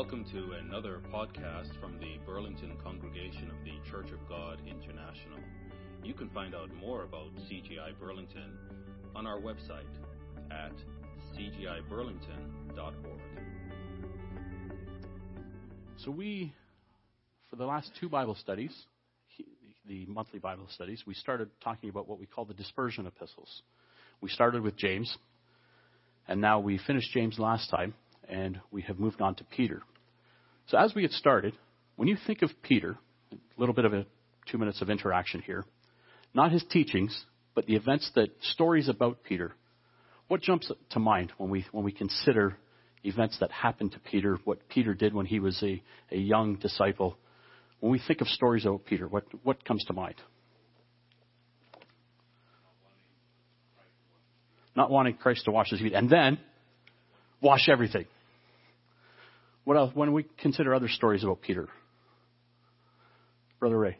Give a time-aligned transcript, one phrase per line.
[0.00, 5.38] Welcome to another podcast from the Burlington Congregation of the Church of God International.
[6.02, 8.56] You can find out more about CGI Burlington
[9.14, 9.92] on our website
[10.50, 10.72] at
[11.36, 13.20] cgiburlington.org.
[15.98, 16.54] So, we,
[17.50, 18.72] for the last two Bible studies,
[19.86, 23.60] the monthly Bible studies, we started talking about what we call the dispersion epistles.
[24.22, 25.14] We started with James,
[26.26, 27.92] and now we finished James last time,
[28.30, 29.82] and we have moved on to Peter.
[30.70, 31.54] So, as we get started,
[31.96, 32.96] when you think of Peter,
[33.32, 34.06] a little bit of a
[34.48, 35.64] two minutes of interaction here,
[36.32, 37.24] not his teachings,
[37.56, 39.52] but the events that stories about Peter.
[40.28, 42.56] What jumps to mind when we when we consider
[43.02, 47.18] events that happened to Peter, what Peter did when he was a, a young disciple?
[47.80, 50.22] When we think of stories about Peter, what what comes to mind?
[54.76, 56.38] Not wanting Christ to wash his feet, and then
[57.42, 58.06] wash everything.
[59.64, 59.90] What else?
[59.94, 61.68] When we consider other stories about Peter,
[63.58, 63.98] Brother Ray.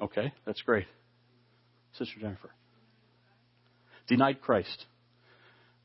[0.00, 0.86] Okay, that's great.
[1.98, 2.50] Sister Jennifer.
[4.06, 4.86] Denied Christ.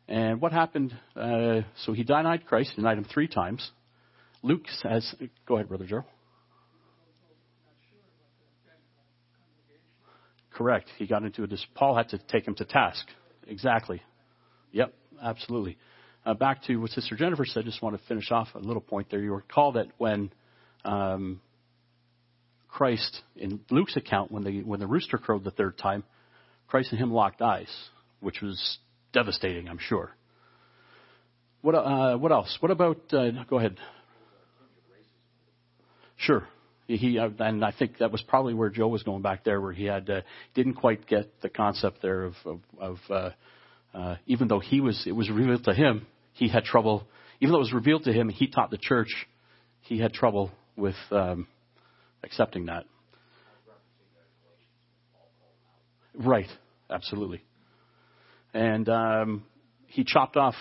[0.07, 0.95] And what happened?
[1.15, 3.71] Uh, so he denied Christ, denied him three times.
[4.43, 5.15] Luke says,
[5.47, 6.03] go ahead, Brother Joe.
[10.53, 10.87] Correct.
[10.97, 13.07] He got into a, Paul had to take him to task.
[13.47, 14.01] Exactly.
[14.71, 15.77] Yep, absolutely.
[16.25, 19.07] Uh, back to what Sister Jennifer said, just want to finish off a little point
[19.09, 19.19] there.
[19.19, 20.31] You recall that when
[20.85, 21.41] um,
[22.67, 26.03] Christ, in Luke's account, when the, when the rooster crowed the third time,
[26.67, 27.71] Christ and him locked eyes,
[28.19, 28.77] which was
[29.13, 30.15] devastating, I'm sure.
[31.61, 32.57] What, uh, what else?
[32.59, 33.77] What about, uh, go ahead.
[36.25, 36.47] Sure.
[36.87, 39.85] He, and I think that was probably where Joe was going back there, where he
[39.85, 40.21] had uh,
[40.53, 43.29] didn't quite get the concept there of, of, of uh,
[43.93, 47.07] uh, even though he was, it was revealed to him, he had trouble.
[47.39, 49.09] Even though it was revealed to him, he taught the church.
[49.81, 51.47] He had trouble with um,
[52.23, 52.85] accepting that.
[56.15, 56.49] Right,
[56.89, 57.43] absolutely.
[58.53, 59.45] And um,
[59.87, 60.55] he chopped off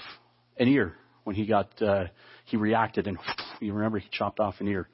[0.56, 0.94] an ear
[1.24, 2.04] when he got uh,
[2.46, 3.18] he reacted, and
[3.60, 4.88] you remember he chopped off an ear.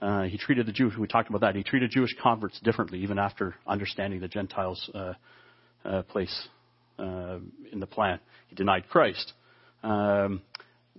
[0.00, 0.94] Uh, he treated the Jews.
[0.98, 1.54] We talked about that.
[1.54, 5.12] He treated Jewish converts differently, even after understanding the Gentiles' uh,
[5.84, 6.48] uh, place
[6.98, 7.38] uh,
[7.70, 8.18] in the plan.
[8.48, 9.32] He denied Christ.
[9.82, 10.42] Um,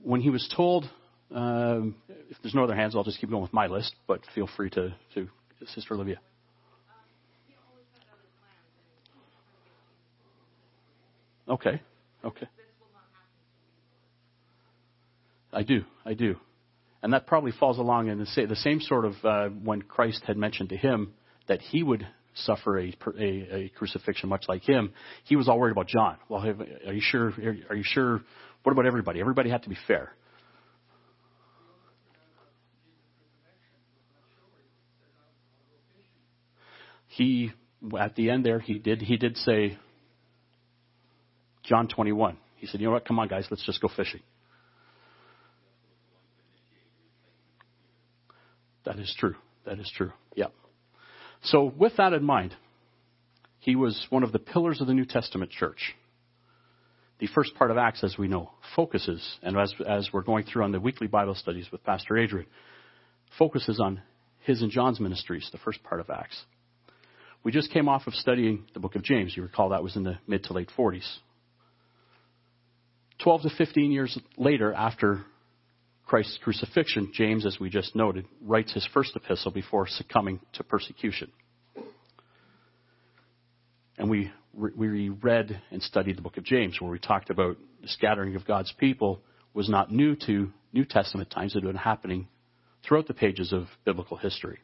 [0.04, 0.90] when he was told
[1.34, 1.96] um,
[2.30, 4.70] if there's no other hands, I'll just keep going with my list, but feel free
[4.72, 5.28] to, to
[5.68, 6.20] Sister Olivia.
[11.48, 11.82] Okay,
[12.24, 12.48] okay.
[15.52, 16.36] I do, I do.
[17.04, 20.70] And that probably falls along in the, same, sort of uh, when Christ had mentioned
[20.70, 21.14] to him
[21.48, 24.94] that he would suffer a, a, a, crucifixion much like him.
[25.26, 26.18] He was all worried about John.
[26.30, 27.34] Well, are you sure?
[27.70, 28.22] Are you sure?
[28.64, 29.20] What about everybody?
[29.20, 30.14] Everybody had to be fair.
[37.12, 37.52] he
[38.00, 39.78] at the end there he did he did say
[41.64, 42.38] John 21.
[42.58, 43.06] He said, "You know what?
[43.06, 44.22] Come on, guys, let's just go fishing."
[48.86, 49.36] That is true.
[49.66, 50.12] That is true.
[50.36, 50.48] Yeah.
[51.44, 52.56] So, with that in mind,
[53.60, 55.94] he was one of the pillars of the New Testament church.
[57.20, 60.64] The first part of Acts, as we know, focuses, and as, as we're going through
[60.64, 62.48] on the weekly Bible studies with Pastor Adrian,
[63.38, 64.02] focuses on
[64.40, 66.44] his and John's ministries, the first part of Acts.
[67.44, 69.36] We just came off of studying the book of James.
[69.36, 71.08] You recall that was in the mid to late 40s.
[73.24, 75.24] 12 to 15 years later, after
[76.12, 81.32] Christ's crucifixion, James, as we just noted, writes his first epistle before succumbing to persecution.
[83.98, 87.88] And we, we read and studied the book of James, where we talked about the
[87.88, 89.22] scattering of God's people
[89.54, 91.56] was not new to New Testament times.
[91.56, 92.28] It had been happening
[92.86, 94.60] throughout the pages of biblical history.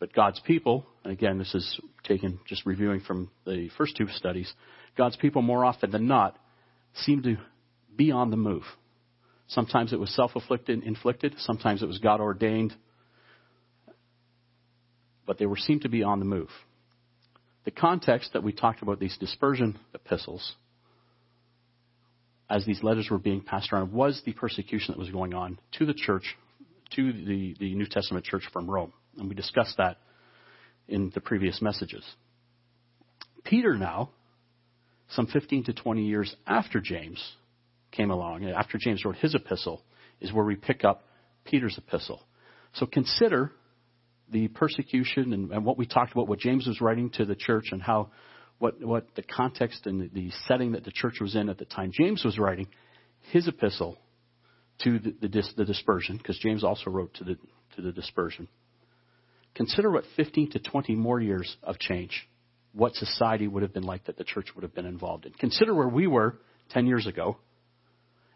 [0.00, 4.52] But God's people, and again, this is taken just reviewing from the first two studies,
[4.98, 6.36] God's people more often than not
[6.94, 7.36] seem to
[7.94, 8.64] be on the move.
[9.52, 11.34] Sometimes it was self-inflicted, inflicted.
[11.38, 12.74] Sometimes it was God ordained.
[15.26, 16.48] But they were seemed to be on the move.
[17.64, 20.54] The context that we talked about these dispersion epistles,
[22.48, 25.86] as these letters were being passed around, was the persecution that was going on to
[25.86, 26.34] the church,
[26.96, 28.92] to the, the New Testament church from Rome.
[29.18, 29.98] And we discussed that
[30.88, 32.04] in the previous messages.
[33.44, 34.10] Peter now,
[35.10, 37.22] some 15 to 20 years after James
[37.92, 39.82] came along, after James wrote his epistle,
[40.20, 41.04] is where we pick up
[41.44, 42.22] Peter's epistle.
[42.74, 43.52] So consider
[44.30, 47.66] the persecution and, and, what we talked about, what James was writing to the church,
[47.70, 48.10] and how
[48.58, 51.90] what what the context and the setting that the church was in at the time
[51.92, 52.66] James was writing
[53.30, 53.98] his epistle
[54.82, 57.36] to the, the, dis, the dispersion, because James also wrote to the
[57.76, 58.48] to the dispersion.
[59.54, 62.26] Consider what 15 to 20 more years of change,
[62.72, 65.32] what society would have been like that the church would have been involved in.
[65.32, 66.38] Consider where we were
[66.70, 67.36] 10 years ago,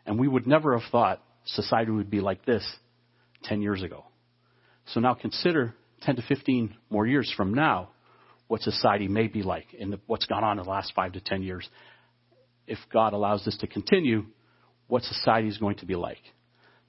[0.06, 2.64] and we would never have thought society would be like this
[3.44, 4.04] 10 years ago.
[4.86, 7.90] So now consider 10 to 15 more years from now
[8.48, 11.42] what society may be like and what's gone on in the last 5 to 10
[11.42, 11.68] years.
[12.66, 14.26] If God allows this to continue,
[14.88, 16.22] what society is going to be like.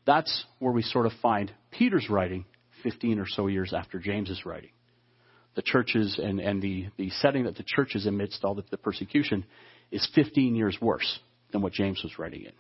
[0.05, 2.45] That's where we sort of find Peter's writing
[2.83, 4.69] 15 or so years after James's writing.
[5.55, 8.77] The churches and, and the, the setting that the church is amidst all the, the
[8.77, 9.43] persecution
[9.91, 11.19] is 15 years worse
[11.51, 12.51] than what James was writing in.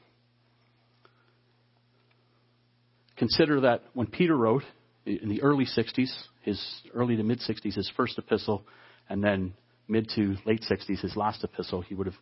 [3.17, 4.63] Consider that when Peter wrote
[5.05, 6.11] in the early 60s,
[6.41, 6.61] his
[6.93, 8.63] early to mid 60s, his first epistle,
[9.09, 9.53] and then
[9.87, 12.15] mid to late 60s, his last epistle, he would have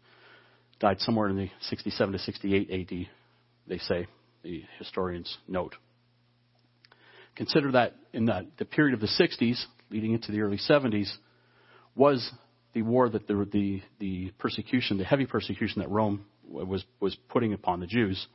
[0.79, 3.07] died somewhere in the 67 to 68 AD,
[3.67, 4.07] they say,
[4.43, 5.75] the historians note.
[7.35, 11.11] Consider that in the, the period of the 60s, leading into the early 70s,
[11.95, 12.29] was
[12.73, 17.53] the war that the, the, the persecution, the heavy persecution that Rome was, was putting
[17.53, 18.27] upon the Jews.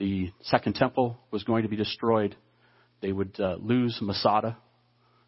[0.00, 2.34] The Second Temple was going to be destroyed.
[3.02, 4.56] They would uh, lose Masada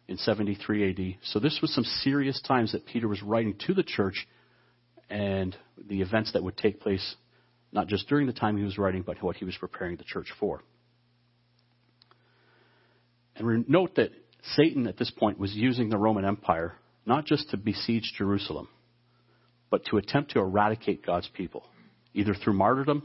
[0.07, 1.17] in 73 AD.
[1.25, 4.27] So this was some serious times that Peter was writing to the church
[5.11, 7.15] and the events that would take place,
[7.71, 10.33] not just during the time he was writing, but what he was preparing the church
[10.39, 10.63] for.
[13.35, 14.09] And note that
[14.55, 16.73] Satan at this point was using the Roman Empire
[17.05, 18.69] not just to besiege Jerusalem,
[19.69, 21.63] but to attempt to eradicate God's people,
[22.15, 23.03] either through martyrdom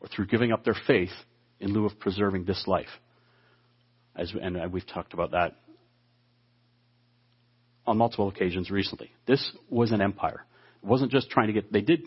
[0.00, 1.12] or through giving up their faith
[1.58, 2.88] in lieu of preserving this life.
[4.16, 5.56] As, and we've talked about that
[7.86, 9.10] on multiple occasions recently.
[9.26, 10.44] This was an empire.
[10.82, 12.02] It wasn't just trying to get, they did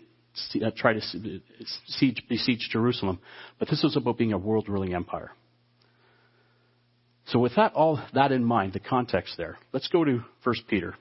[0.62, 1.00] uh, try to
[1.86, 3.20] siege, besiege Jerusalem,
[3.58, 5.30] but this was about being a world ruling empire.
[7.26, 10.94] So, with that, all that in mind, the context there, let's go to 1 Peter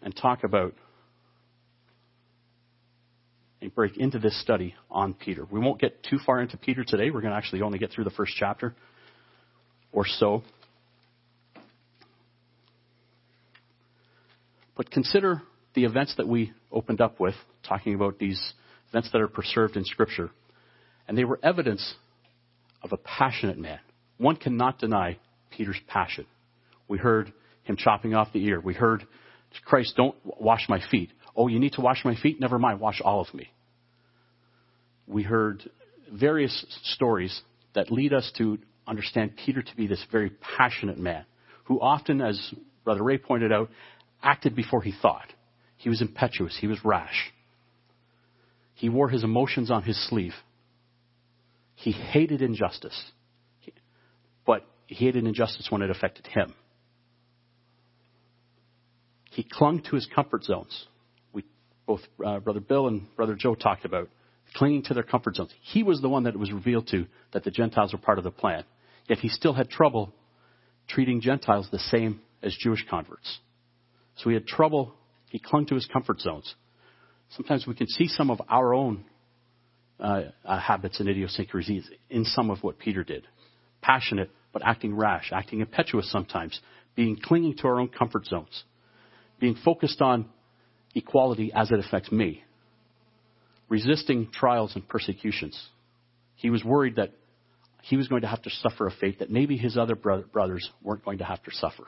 [0.00, 0.74] and talk about
[3.64, 5.44] and break into this study on Peter.
[5.50, 7.10] We won't get too far into Peter today.
[7.10, 8.74] We're going to actually only get through the first chapter
[9.92, 10.42] or so.
[14.76, 15.42] But consider
[15.74, 17.34] the events that we opened up with,
[17.66, 18.40] talking about these
[18.90, 20.30] events that are preserved in Scripture.
[21.08, 21.94] And they were evidence
[22.82, 23.80] of a passionate man.
[24.18, 25.18] One cannot deny
[25.50, 26.26] Peter's passion.
[26.86, 27.32] We heard
[27.62, 28.60] him chopping off the ear.
[28.60, 29.06] We heard,
[29.64, 31.10] Christ, don't wash my feet.
[31.36, 32.40] Oh, you need to wash my feet?
[32.40, 33.50] Never mind, wash all of me.
[35.06, 35.68] We heard
[36.12, 37.42] various stories
[37.74, 41.24] that lead us to understand Peter to be this very passionate man
[41.64, 42.52] who often, as
[42.84, 43.70] Brother Ray pointed out,
[44.22, 45.26] acted before he thought.
[45.76, 46.56] He was impetuous.
[46.58, 47.32] He was rash.
[48.74, 50.34] He wore his emotions on his sleeve.
[51.74, 52.98] He hated injustice.
[54.46, 56.54] But he hated injustice when it affected him.
[59.30, 60.86] He clung to his comfort zones.
[61.86, 64.08] Both uh, Brother Bill and Brother Joe talked about
[64.54, 65.52] clinging to their comfort zones.
[65.60, 68.24] He was the one that it was revealed to that the Gentiles were part of
[68.24, 68.64] the plan.
[69.08, 70.12] Yet he still had trouble
[70.88, 73.38] treating Gentiles the same as Jewish converts.
[74.16, 74.94] So he had trouble,
[75.30, 76.54] he clung to his comfort zones.
[77.30, 79.04] Sometimes we can see some of our own
[79.98, 83.26] uh, uh, habits and idiosyncrasies in some of what Peter did.
[83.80, 86.58] Passionate, but acting rash, acting impetuous sometimes,
[86.94, 88.64] being clinging to our own comfort zones,
[89.40, 90.26] being focused on
[90.94, 92.42] equality as it affects me,
[93.68, 95.68] resisting trials and persecutions.
[96.36, 97.12] He was worried that
[97.82, 101.04] he was going to have to suffer a fate that maybe his other brothers weren't
[101.04, 101.84] going to have to suffer.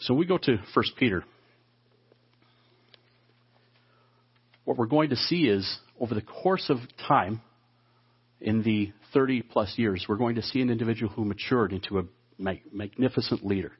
[0.00, 1.24] So we go to 1 Peter.
[4.64, 7.42] What we're going to see is over the course of time,
[8.40, 12.02] in the 30 plus years, we're going to see an individual who matured into a
[12.38, 13.72] magnificent leader.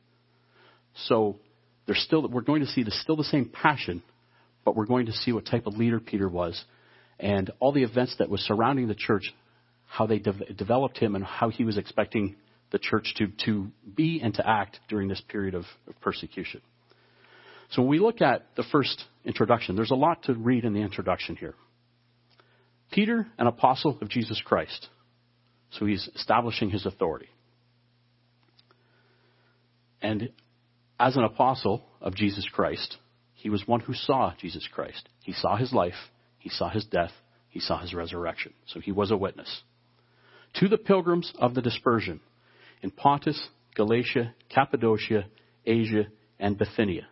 [1.06, 1.38] So
[1.86, 4.02] there's still, we're going to see the, still the same passion,
[4.64, 6.62] but we're going to see what type of leader Peter was
[7.18, 9.32] and all the events that was surrounding the church,
[9.86, 12.36] how they de- developed him and how he was expecting
[12.72, 16.60] the church to, to be and to act during this period of, of persecution.
[17.70, 20.80] So when we look at the first introduction, there's a lot to read in the
[20.80, 21.54] introduction here.
[22.90, 24.88] Peter, an apostle of Jesus Christ.
[25.78, 27.28] So he's establishing his authority.
[30.00, 30.30] And
[30.98, 32.96] as an apostle of Jesus Christ,
[33.34, 35.08] he was one who saw Jesus Christ.
[35.22, 37.12] He saw his life, he saw his death,
[37.48, 38.54] he saw his resurrection.
[38.66, 39.62] So he was a witness.
[40.54, 42.20] To the pilgrims of the dispersion
[42.82, 45.26] in Pontus, Galatia, Cappadocia,
[45.66, 46.06] Asia,
[46.38, 47.08] and Bithynia,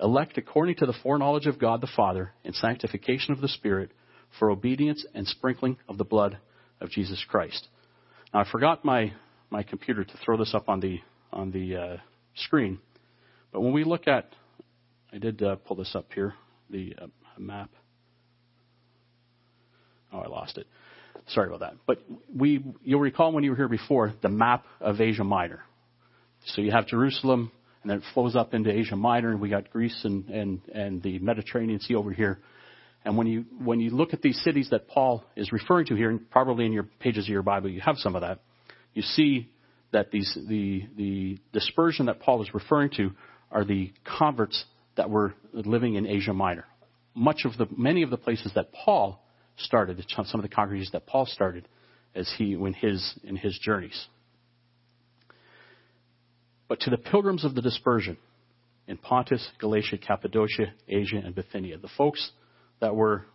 [0.00, 3.90] elect according to the foreknowledge of God the Father in sanctification of the Spirit
[4.38, 6.38] for obedience and sprinkling of the blood
[6.80, 7.68] of Jesus Christ.
[8.32, 9.12] Now, I forgot my,
[9.50, 10.98] my computer to throw this up on the,
[11.32, 11.96] on the uh,
[12.34, 12.80] screen,
[13.52, 14.32] but when we look at,
[15.12, 16.34] I did uh, pull this up here,
[16.70, 17.06] the uh,
[17.38, 17.70] map.
[20.12, 20.66] Oh, I lost it.
[21.28, 21.74] Sorry about that.
[21.86, 22.02] But
[22.34, 25.62] we, you'll recall when you were here before, the map of Asia Minor.
[26.46, 29.70] So you have Jerusalem, and then it flows up into Asia Minor, and we got
[29.70, 32.38] Greece and, and, and the Mediterranean Sea over here.
[33.04, 36.10] And when you, when you look at these cities that Paul is referring to here,
[36.10, 38.40] and probably in your pages of your Bible you have some of that,
[38.94, 39.50] you see
[39.92, 43.12] that these, the, the dispersion that Paul is referring to
[43.52, 44.64] are the converts
[44.96, 46.64] that were living in Asia Minor.
[47.14, 49.22] Much of the, many of the places that Paul
[49.56, 51.68] started, some of the congregations that Paul started
[52.14, 54.06] as he, in his, in his journeys.
[56.68, 58.16] But to the pilgrims of the dispersion
[58.88, 62.30] in Pontus, Galatia, Cappadocia, Asia, and Bithynia, the folks
[62.80, 63.26] that were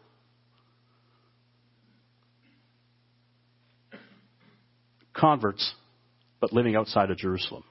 [5.14, 5.74] converts
[6.40, 7.64] but living outside of Jerusalem.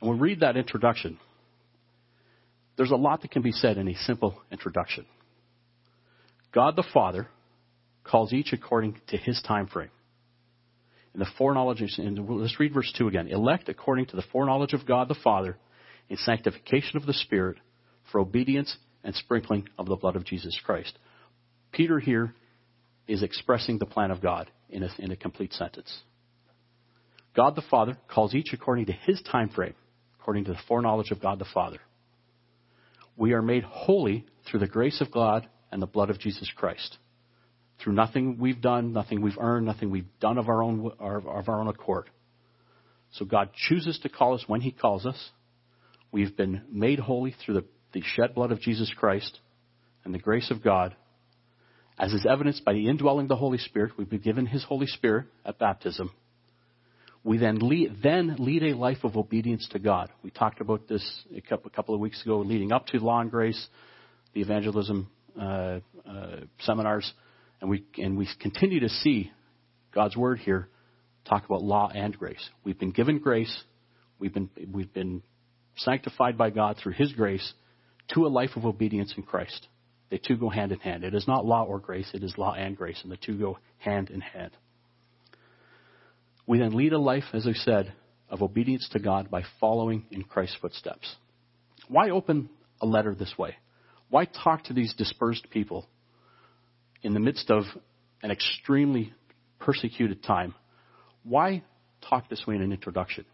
[0.00, 1.18] And we read that introduction.
[2.76, 5.06] There's a lot that can be said in a simple introduction.
[6.52, 7.28] God the Father
[8.04, 9.90] calls each according to his time frame.
[11.12, 13.28] In the foreknowledge, and let's read verse 2 again.
[13.28, 15.56] Elect according to the foreknowledge of God the Father
[16.08, 17.58] in sanctification of the Spirit
[18.10, 20.98] for obedience and sprinkling of the blood of Jesus Christ.
[21.72, 22.34] Peter here
[23.06, 26.00] is expressing the plan of God in a, in a complete sentence.
[27.34, 29.74] God the Father calls each according to his time frame,
[30.20, 31.78] according to the foreknowledge of God the Father.
[33.16, 36.98] We are made holy through the grace of God and the blood of Jesus Christ.
[37.82, 41.60] Through nothing we've done, nothing we've earned, nothing we've done of our own, of our
[41.60, 42.10] own accord.
[43.12, 45.30] So God chooses to call us when He calls us.
[46.12, 49.38] We've been made holy through the, the shed blood of Jesus Christ
[50.04, 50.94] and the grace of God.
[51.98, 54.86] As is evidenced by the indwelling of the Holy Spirit, we've been given His Holy
[54.86, 56.10] Spirit at baptism.
[57.22, 60.10] We then lead, then lead a life of obedience to God.
[60.22, 61.04] We talked about this
[61.36, 63.68] a couple of weeks ago, leading up to Law and Grace,
[64.32, 67.12] the evangelism uh, uh, seminars,
[67.60, 69.30] and we and we continue to see
[69.92, 70.68] God's word here
[71.28, 72.48] talk about law and grace.
[72.64, 73.64] We've been given grace.
[74.18, 75.22] We've been we've been
[75.76, 77.52] sanctified by God through His grace
[78.14, 79.68] to a life of obedience in Christ.
[80.10, 81.04] They two go hand in hand.
[81.04, 83.58] It is not law or grace, it is law and grace, and the two go
[83.78, 84.52] hand in hand.
[86.50, 87.92] We then lead a life, as I said,
[88.28, 91.14] of obedience to God by following in Christ's footsteps.
[91.86, 93.54] Why open a letter this way?
[94.08, 95.86] Why talk to these dispersed people
[97.02, 97.62] in the midst of
[98.24, 99.14] an extremely
[99.60, 100.56] persecuted time?
[101.22, 101.62] Why
[102.08, 103.26] talk this way in an introduction?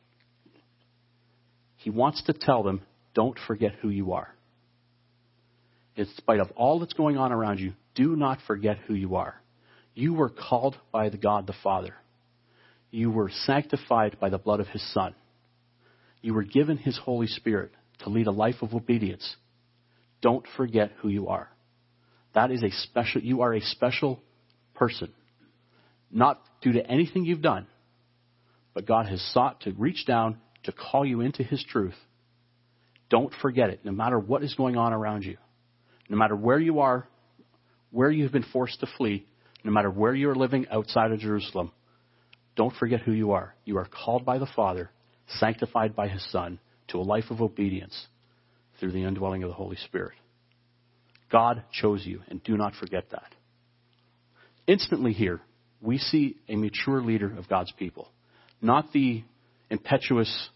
[1.77, 2.83] He wants to tell them,
[3.15, 4.29] don't forget who you are.
[5.97, 9.41] In spite of all that's going on around you, do not forget who you are.
[9.95, 11.95] You were called by the God the Father.
[12.91, 15.15] You were sanctified by the blood of His Son.
[16.23, 19.37] You were given His Holy Spirit to lead a life of obedience.
[20.23, 21.49] Don't forget who you are.
[22.35, 24.21] That is a special, you are a special
[24.75, 25.13] person.
[26.11, 27.67] Not due to anything you've done,
[28.75, 31.95] but God has sought to reach down to call you into His truth.
[33.09, 35.37] Don't forget it, no matter what is going on around you.
[36.09, 37.09] No matter where you are,
[37.91, 39.27] where you've been forced to flee,
[39.65, 41.73] no matter where you are living outside of Jerusalem,
[42.57, 43.55] don't forget who you are.
[43.65, 44.91] You are called by the Father,
[45.39, 46.59] sanctified by His Son,
[46.89, 48.07] to a life of obedience
[48.81, 50.15] through the indwelling of the Holy Spirit.
[51.31, 53.35] God chose you, and do not forget that.
[54.67, 55.41] Instantly here,
[55.81, 58.09] we see a mature leader of God's people,
[58.63, 59.23] not the
[59.71, 60.49] impetuous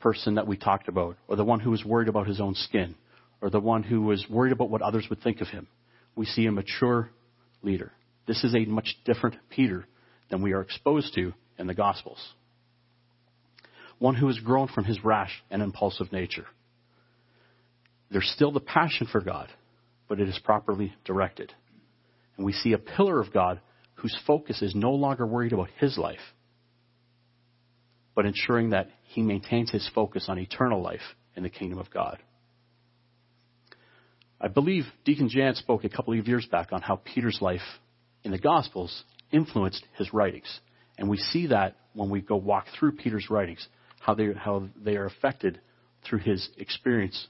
[0.00, 2.94] person that we talked about, or the one who was worried about his own skin,
[3.40, 5.66] or the one who was worried about what others would think of him.
[6.14, 7.10] We see a mature
[7.62, 7.92] leader.
[8.26, 9.86] This is a much different Peter
[10.30, 12.18] than we are exposed to in the Gospels.
[13.98, 16.46] One who has grown from his rash and impulsive nature.
[18.10, 19.48] There's still the passion for God,
[20.08, 21.52] but it is properly directed.
[22.36, 23.60] And we see a pillar of God
[23.94, 26.20] whose focus is no longer worried about his life,
[28.14, 31.00] but ensuring that he maintains his focus on eternal life
[31.36, 32.18] in the kingdom of God.
[34.40, 37.60] I believe Deacon Jan spoke a couple of years back on how Peter's life
[38.22, 40.60] in the Gospels influenced his writings.
[40.96, 43.66] And we see that when we go walk through Peter's writings,
[44.00, 45.60] how they, how they are affected
[46.04, 47.28] through his experience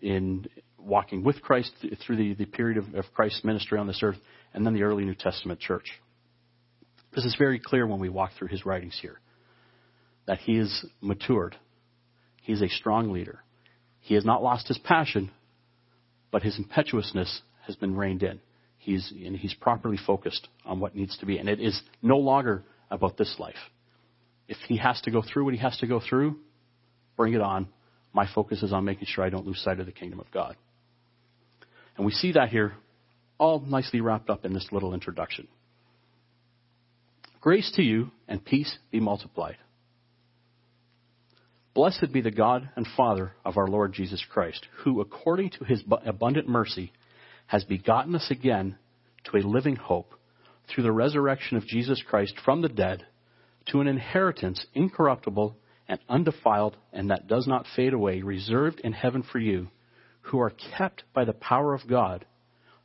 [0.00, 0.46] in
[0.78, 1.72] walking with Christ
[2.06, 4.18] through the, the period of, of Christ's ministry on this earth,
[4.54, 5.90] and then the early New Testament church.
[7.14, 9.20] This is very clear when we walk through his writings here
[10.26, 11.56] that he is matured.
[12.42, 13.40] He is a strong leader.
[14.00, 15.30] He has not lost his passion,
[16.30, 18.40] but his impetuousness has been reined in.
[18.86, 21.38] He's, and he's properly focused on what needs to be.
[21.38, 23.56] And it is no longer about this life.
[24.46, 26.36] If he has to go through what he has to go through,
[27.16, 27.66] bring it on.
[28.12, 30.54] My focus is on making sure I don't lose sight of the kingdom of God.
[31.96, 32.74] And we see that here
[33.38, 35.48] all nicely wrapped up in this little introduction.
[37.40, 39.56] Grace to you and peace be multiplied.
[41.74, 45.82] Blessed be the God and Father of our Lord Jesus Christ, who, according to his
[46.06, 46.92] abundant mercy,
[47.46, 48.76] has begotten us again
[49.24, 50.12] to a living hope
[50.68, 53.04] through the resurrection of Jesus Christ from the dead
[53.66, 55.56] to an inheritance incorruptible
[55.88, 59.68] and undefiled and that does not fade away, reserved in heaven for you,
[60.22, 62.24] who are kept by the power of God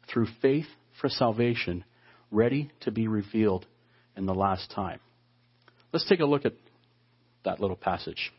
[0.08, 0.68] through faith
[1.00, 1.84] for salvation,
[2.30, 3.66] ready to be revealed
[4.16, 5.00] in the last time.
[5.92, 6.54] Let's take a look at
[7.44, 8.32] that little passage.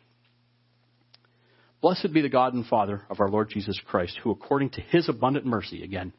[1.83, 5.09] Blessed be the God and Father of our Lord Jesus Christ, who according to his
[5.09, 6.12] abundant mercy, again,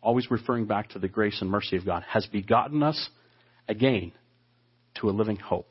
[0.00, 3.10] always referring back to the grace and mercy of God, has begotten us
[3.68, 4.12] again
[5.00, 5.68] to a living hope.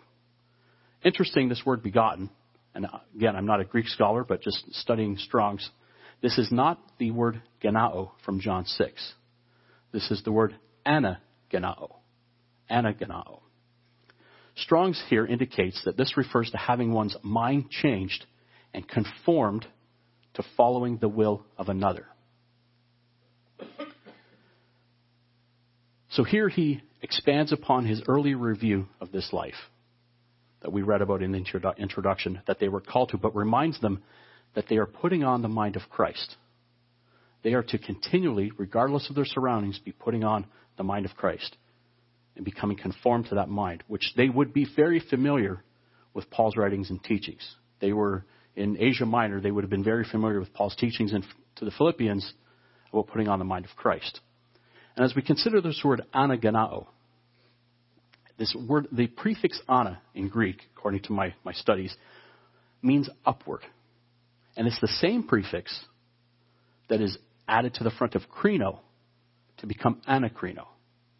[1.02, 2.30] Interesting, this word begotten,
[2.74, 5.70] and again, I'm not a Greek scholar, but just studying Strong's.
[6.22, 9.14] This is not the word gennao from John 6.
[9.94, 11.94] This is the word anagennao.
[12.70, 13.40] Anagennao.
[14.58, 18.26] Strong's here indicates that this refers to having one's mind changed
[18.76, 19.66] and conformed
[20.34, 22.06] to following the will of another.
[26.10, 29.56] So here he expands upon his early review of this life
[30.62, 31.44] that we read about in the
[31.78, 34.04] introduction that they were called to, but reminds them
[34.56, 36.36] that they are putting on the mind of Christ.
[37.44, 41.56] They are to continually, regardless of their surroundings, be putting on the mind of Christ
[42.36, 45.64] and becoming conformed to that mind, which they would be very familiar
[46.14, 47.56] with Paul's writings and teachings.
[47.80, 51.24] They were in Asia Minor, they would have been very familiar with Paul's teachings in,
[51.58, 52.34] to the Philippians
[52.92, 54.20] about putting on the mind of Christ.
[54.96, 56.88] And as we consider this word anagennao,
[58.38, 61.96] this word, the prefix ana in Greek, according to my, my studies,
[62.82, 63.62] means upward.
[64.56, 65.78] And it's the same prefix
[66.90, 68.80] that is added to the front of krino
[69.58, 70.66] to become anakrino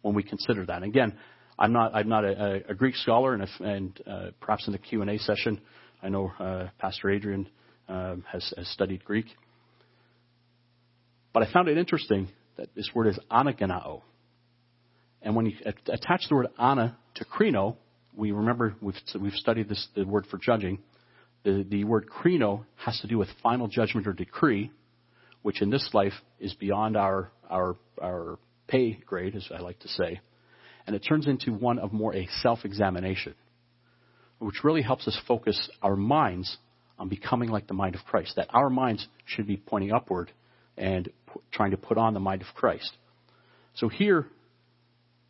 [0.02, 0.76] when we consider that.
[0.76, 1.18] And again,
[1.58, 4.78] I'm not, I'm not a, a Greek scholar, and, if, and uh, perhaps in the
[4.78, 5.60] Q&A session,
[6.02, 7.48] I know uh, Pastor Adrian
[7.88, 9.26] um, has, has, studied Greek.
[11.32, 14.02] But I found it interesting that this word is anagennao.
[15.22, 17.76] And when you attach the word ana to krino,
[18.16, 20.78] we remember we've, we've studied this, the word for judging.
[21.44, 24.70] The, the word krino has to do with final judgment or decree,
[25.42, 29.88] which in this life is beyond our, our, our pay grade, as I like to
[29.88, 30.20] say.
[30.86, 33.34] And it turns into one of more a self examination
[34.38, 36.56] which really helps us focus our minds
[36.98, 38.34] on becoming like the mind of Christ.
[38.36, 40.30] That our minds should be pointing upward
[40.76, 42.90] and p- trying to put on the mind of Christ.
[43.74, 44.26] So here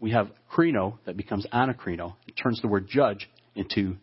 [0.01, 2.15] we have krino that becomes anakrino.
[2.27, 3.97] It turns the word judge into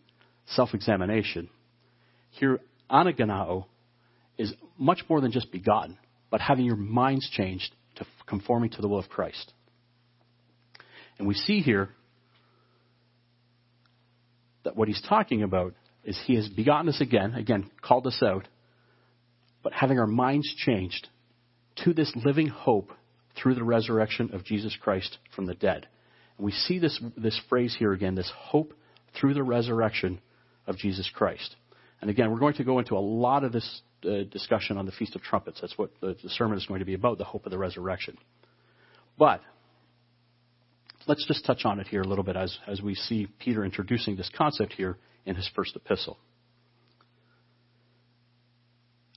[0.46, 1.48] self-examination.
[2.30, 3.66] Here, anagennao
[4.36, 5.96] is much more than just begotten,
[6.30, 9.52] but having your minds changed to conforming to the will of Christ.
[11.18, 11.90] And we see here
[14.64, 15.74] that what he's talking about
[16.04, 18.48] is he has begotten us again, again, called us out,
[19.62, 21.08] but having our minds changed
[21.84, 22.90] to this living hope
[23.36, 25.86] through the resurrection of Jesus Christ from the dead.
[26.36, 28.74] And we see this, this phrase here again, this hope
[29.18, 30.20] through the resurrection
[30.66, 31.56] of Jesus Christ.
[32.00, 34.92] And again, we're going to go into a lot of this uh, discussion on the
[34.92, 35.60] Feast of Trumpets.
[35.60, 38.18] That's what the, the sermon is going to be about, the hope of the resurrection.
[39.16, 39.40] But
[41.06, 44.16] let's just touch on it here a little bit as, as we see Peter introducing
[44.16, 46.18] this concept here in his first epistle.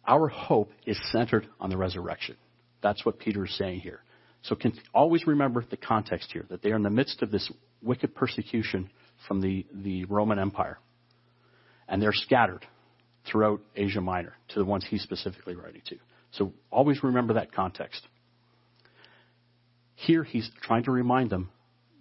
[0.05, 2.37] Our hope is centered on the resurrection.
[2.81, 4.01] That's what Peter is saying here.
[4.43, 7.51] So can always remember the context here, that they are in the midst of this
[7.81, 8.89] wicked persecution
[9.27, 10.77] from the, the Roman Empire.
[11.89, 12.65] And they're scattered
[13.29, 15.97] throughout Asia Minor to the ones he's specifically writing to.
[16.31, 18.07] So always remember that context.
[19.95, 21.49] Here he's trying to remind them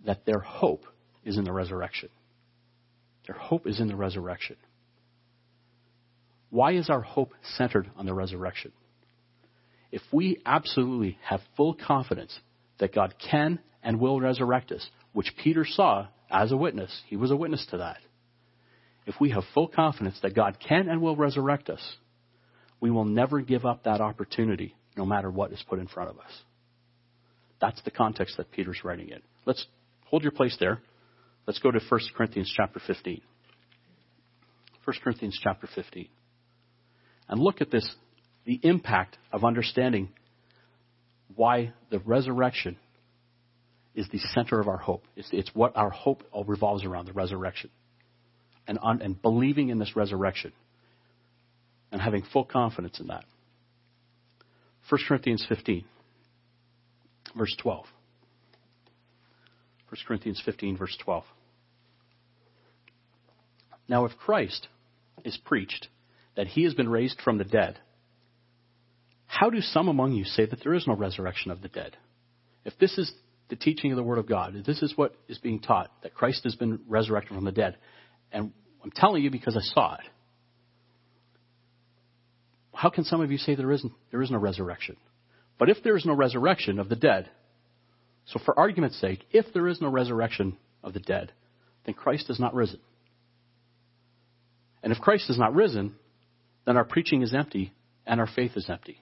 [0.07, 0.85] that their hope
[1.25, 2.09] is in the resurrection.
[3.27, 4.57] Their hope is in the resurrection.
[6.51, 8.73] Why is our hope centered on the resurrection?
[9.91, 12.39] If we absolutely have full confidence
[12.79, 17.31] that God can and will resurrect us, which Peter saw as a witness, he was
[17.31, 17.99] a witness to that.
[19.07, 21.97] If we have full confidence that God can and will resurrect us,
[22.81, 26.19] we will never give up that opportunity no matter what is put in front of
[26.19, 26.31] us.
[27.61, 29.21] That's the context that Peter's writing in.
[29.47, 29.65] Let's
[30.07, 30.81] hold your place there.
[31.47, 33.21] Let's go to 1 Corinthians chapter 15.
[34.85, 36.09] 1 Corinthians chapter 15.
[37.29, 37.89] And look at this
[38.45, 40.09] the impact of understanding
[41.35, 42.77] why the resurrection
[43.95, 45.03] is the center of our hope.
[45.17, 47.71] It's, it's what our hope revolves around the resurrection.
[48.69, 50.53] And, on, and believing in this resurrection
[51.91, 53.25] and having full confidence in that.
[54.89, 55.85] 1 Corinthians 15,
[57.37, 57.87] verse 12.
[59.89, 61.25] 1 Corinthians 15, verse 12.
[63.89, 64.69] Now, if Christ
[65.25, 65.89] is preached
[66.37, 67.79] that he has been raised from the dead,
[69.27, 71.97] how do some among you say that there is no resurrection of the dead?
[72.65, 73.13] If this is
[73.49, 76.15] the teaching of the Word of God, if this is what is being taught, that
[76.15, 77.77] Christ has been resurrected from the dead,
[78.33, 80.05] and I'm telling you because I saw it,
[82.75, 84.97] how can some of you say there isn't there is no resurrection?
[85.59, 87.31] But if there is no resurrection of the dead,
[88.27, 91.33] so for argument's sake, if there is no resurrection of the dead,
[91.85, 92.81] then Christ is not risen.
[94.83, 95.95] And if Christ is not risen,
[96.65, 97.73] then our preaching is empty
[98.07, 99.01] and our faith is empty.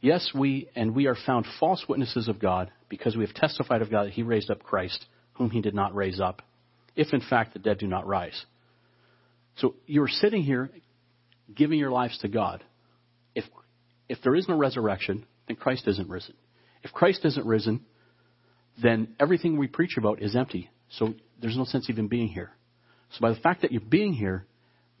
[0.00, 3.90] Yes, we and we are found false witnesses of God because we have testified of
[3.90, 6.42] God that he raised up Christ, whom he did not raise up,
[6.94, 8.44] if in fact the dead do not rise.
[9.56, 10.70] So you're sitting here
[11.54, 12.62] giving your lives to God.
[13.34, 13.44] If
[14.06, 16.34] if there is no resurrection, then Christ isn't risen.
[16.84, 17.80] If Christ isn't risen,
[18.80, 20.70] then everything we preach about is empty.
[20.90, 22.50] So there's no sense even being here.
[23.12, 24.46] So by the fact that you're being here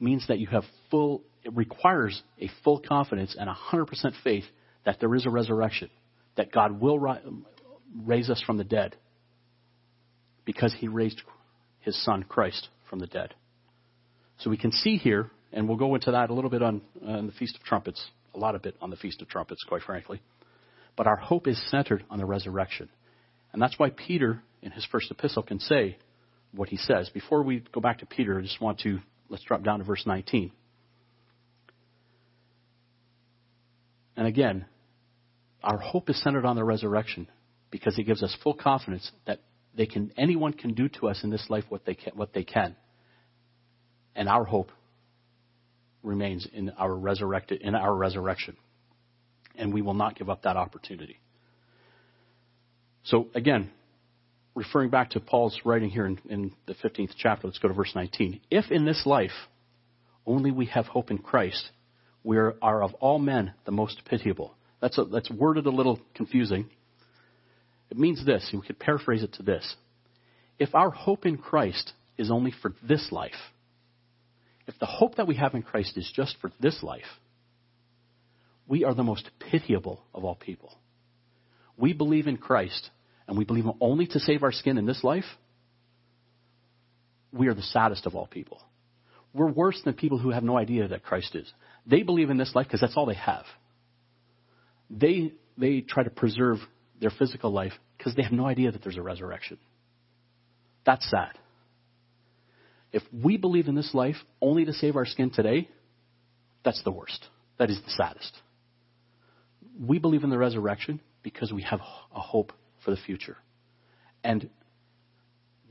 [0.00, 3.86] means that you have full, it requires a full confidence and 100%
[4.24, 4.44] faith
[4.84, 5.90] that there is a resurrection,
[6.36, 7.20] that God will ri-
[8.04, 8.96] raise us from the dead
[10.44, 11.22] because he raised
[11.80, 13.34] his son, Christ, from the dead.
[14.38, 17.26] So we can see here, and we'll go into that a little bit on, on
[17.26, 20.20] the Feast of Trumpets, a lot of it on the Feast of Trumpets, quite frankly.
[20.96, 22.88] But our hope is centered on the resurrection.
[23.52, 25.98] And that's why Peter, in his first epistle, can say
[26.52, 27.10] what he says.
[27.10, 30.04] Before we go back to Peter, I just want to, let's drop down to verse
[30.06, 30.52] 19.
[34.16, 34.66] And again,
[35.62, 37.26] our hope is centered on the resurrection
[37.70, 39.40] because it gives us full confidence that
[39.76, 42.44] they can, anyone can do to us in this life what they can, what they
[42.44, 42.76] can.
[44.14, 44.70] And our hope
[46.02, 48.56] remains in our resurrected, in our resurrection.
[49.56, 51.20] And we will not give up that opportunity.
[53.04, 53.70] So again,
[54.54, 57.92] referring back to Paul's writing here in, in the 15th chapter, let's go to verse
[57.94, 58.40] 19.
[58.50, 59.30] If in this life
[60.26, 61.70] only we have hope in Christ,
[62.22, 64.54] we are of all men the most pitiable.
[64.80, 66.70] That's, a, that's worded a little confusing.
[67.90, 69.76] It means this, we could paraphrase it to this.
[70.58, 73.32] If our hope in Christ is only for this life,
[74.66, 77.02] if the hope that we have in Christ is just for this life,
[78.66, 80.74] we are the most pitiable of all people.
[81.76, 82.90] We believe in Christ
[83.26, 85.24] and we believe only to save our skin in this life,
[87.32, 88.60] we are the saddest of all people.
[89.32, 91.52] We're worse than people who have no idea that Christ is.
[91.86, 93.44] They believe in this life because that's all they have.
[94.88, 96.58] They, they try to preserve
[97.00, 99.58] their physical life because they have no idea that there's a resurrection.
[100.86, 101.32] That's sad.
[102.92, 105.68] If we believe in this life only to save our skin today,
[106.64, 107.26] that's the worst.
[107.58, 108.32] That is the saddest.
[109.78, 111.80] We believe in the resurrection because we have
[112.14, 112.52] a hope
[112.84, 113.36] for the future.
[114.22, 114.48] And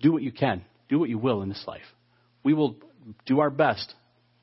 [0.01, 1.81] do what you can, do what you will in this life.
[2.43, 2.75] We will
[3.25, 3.93] do our best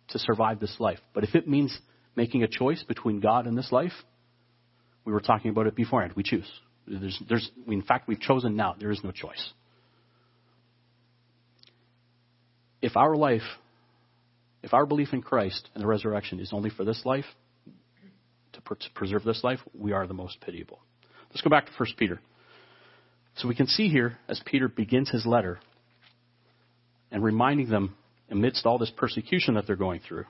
[0.08, 0.98] to survive this life.
[1.14, 1.76] But if it means
[2.16, 3.92] making a choice between God and this life,
[5.04, 6.14] we were talking about it beforehand.
[6.16, 6.50] We choose.
[6.86, 8.74] There's, there's, in fact, we've chosen now.
[8.78, 9.52] There is no choice.
[12.82, 13.42] If our life,
[14.62, 17.26] if our belief in Christ and the resurrection is only for this life,
[18.68, 20.80] to, preserve this life, we are the most pitiable.
[21.30, 22.20] Let's go back to 1 Peter.
[23.36, 25.60] So we can see here, as Peter begins his letter
[27.10, 27.96] and reminding them
[28.30, 30.24] amidst all this persecution that they're going through,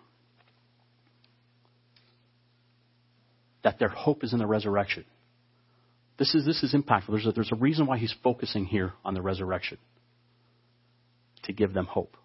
[3.63, 5.05] that their hope is in the resurrection.
[6.19, 7.09] This is, this is impactful.
[7.09, 9.79] There's a, there's a reason why he's focusing here on the resurrection
[11.45, 12.17] to give them hope.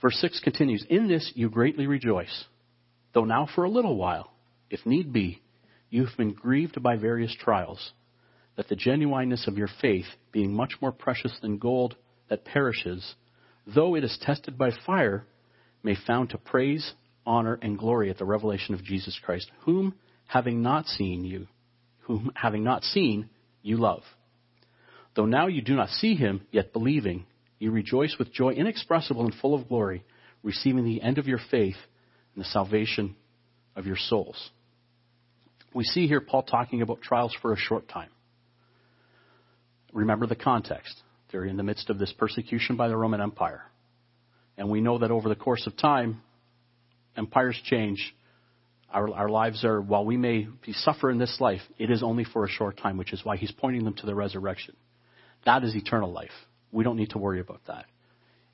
[0.00, 2.44] Verse 6 continues In this you greatly rejoice,
[3.14, 4.32] though now for a little while,
[4.72, 5.42] if need be,
[5.90, 7.92] you have been grieved by various trials
[8.56, 11.94] that the genuineness of your faith, being much more precious than gold
[12.30, 13.14] that perishes,
[13.66, 15.26] though it is tested by fire,
[15.82, 16.94] may found to praise,
[17.26, 19.94] honor, and glory at the revelation of Jesus Christ, whom
[20.26, 21.48] having not seen you,
[22.00, 23.28] whom having not seen,
[23.60, 24.02] you love.
[25.14, 27.26] Though now you do not see him, yet believing,
[27.58, 30.02] you rejoice with joy inexpressible and full of glory,
[30.42, 31.76] receiving the end of your faith
[32.34, 33.16] and the salvation
[33.76, 34.50] of your souls.
[35.74, 38.10] We see here Paul talking about trials for a short time.
[39.92, 41.00] Remember the context.
[41.30, 43.62] They're in the midst of this persecution by the Roman Empire.
[44.58, 46.20] And we know that over the course of time,
[47.16, 48.14] empires change.
[48.92, 52.24] Our, our lives are, while we may be suffer in this life, it is only
[52.24, 54.76] for a short time, which is why he's pointing them to the resurrection.
[55.46, 56.30] That is eternal life.
[56.70, 57.86] We don't need to worry about that.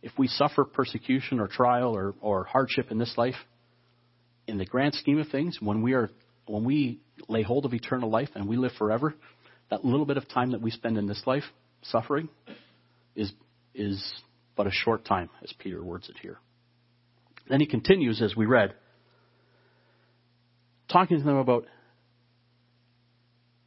[0.03, 3.35] If we suffer persecution or trial or, or hardship in this life,
[4.47, 6.11] in the grand scheme of things, when we are
[6.47, 9.15] when we lay hold of eternal life and we live forever,
[9.71, 11.45] that little bit of time that we spend in this life
[11.83, 12.29] suffering
[13.15, 13.33] is
[13.75, 14.03] is
[14.57, 16.37] but a short time, as Peter words it here.
[17.49, 18.75] Then he continues, as we read,
[20.91, 21.65] talking to them about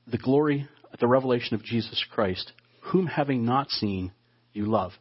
[0.06, 0.68] the glory,
[1.00, 4.12] the revelation of Jesus Christ, whom having not seen,
[4.54, 4.92] you love.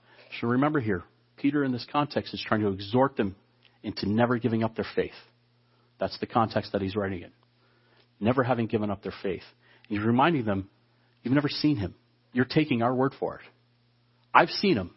[0.40, 1.02] So remember here,
[1.36, 3.34] Peter in this context is trying to exhort them
[3.82, 5.10] into never giving up their faith.
[5.98, 7.32] That's the context that he's writing in.
[8.20, 9.42] Never having given up their faith.
[9.88, 10.68] And he's reminding them,
[11.22, 11.94] you've never seen him.
[12.32, 13.40] You're taking our word for it.
[14.32, 14.90] I've seen him.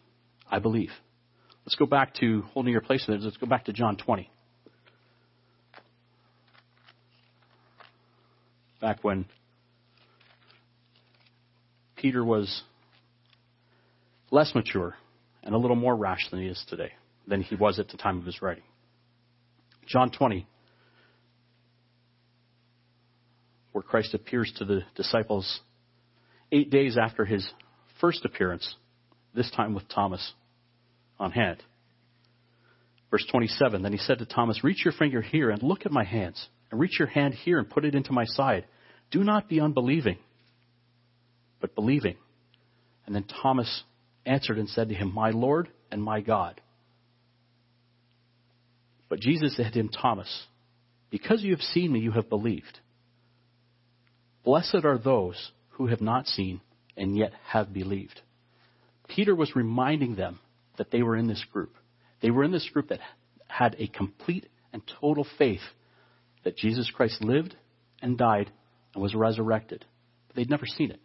[0.50, 0.90] I believe.
[1.64, 3.04] Let's go back to holding your place.
[3.08, 4.30] Let's go back to John 20.
[8.80, 9.24] Back when
[11.96, 12.62] Peter was
[14.30, 14.94] less mature
[15.42, 16.92] and a little more rash than he is today,
[17.26, 18.64] than he was at the time of his writing.
[19.86, 20.46] John 20,
[23.74, 25.60] where Christ appears to the disciples
[26.52, 27.44] eight days after his
[28.00, 28.76] first appearance,
[29.34, 30.32] this time with Thomas
[31.18, 31.60] on hand.
[33.10, 36.04] Verse 27 Then he said to Thomas, Reach your finger here and look at my
[36.04, 38.64] hands, and reach your hand here and put it into my side.
[39.10, 40.18] Do not be unbelieving,
[41.60, 42.14] but believing.
[43.06, 43.82] And then Thomas
[44.24, 46.60] answered and said to him, My Lord and my God.
[49.08, 50.44] But Jesus said to him, Thomas,
[51.10, 52.78] because you have seen me, you have believed.
[54.44, 56.60] Blessed are those who have not seen
[56.96, 58.20] and yet have believed.
[59.08, 60.38] Peter was reminding them
[60.76, 61.74] that they were in this group.
[62.20, 63.00] They were in this group that
[63.48, 65.60] had a complete and total faith
[66.44, 67.56] that Jesus Christ lived
[68.02, 68.50] and died
[68.92, 69.84] and was resurrected.
[70.26, 71.00] But they'd never seen it.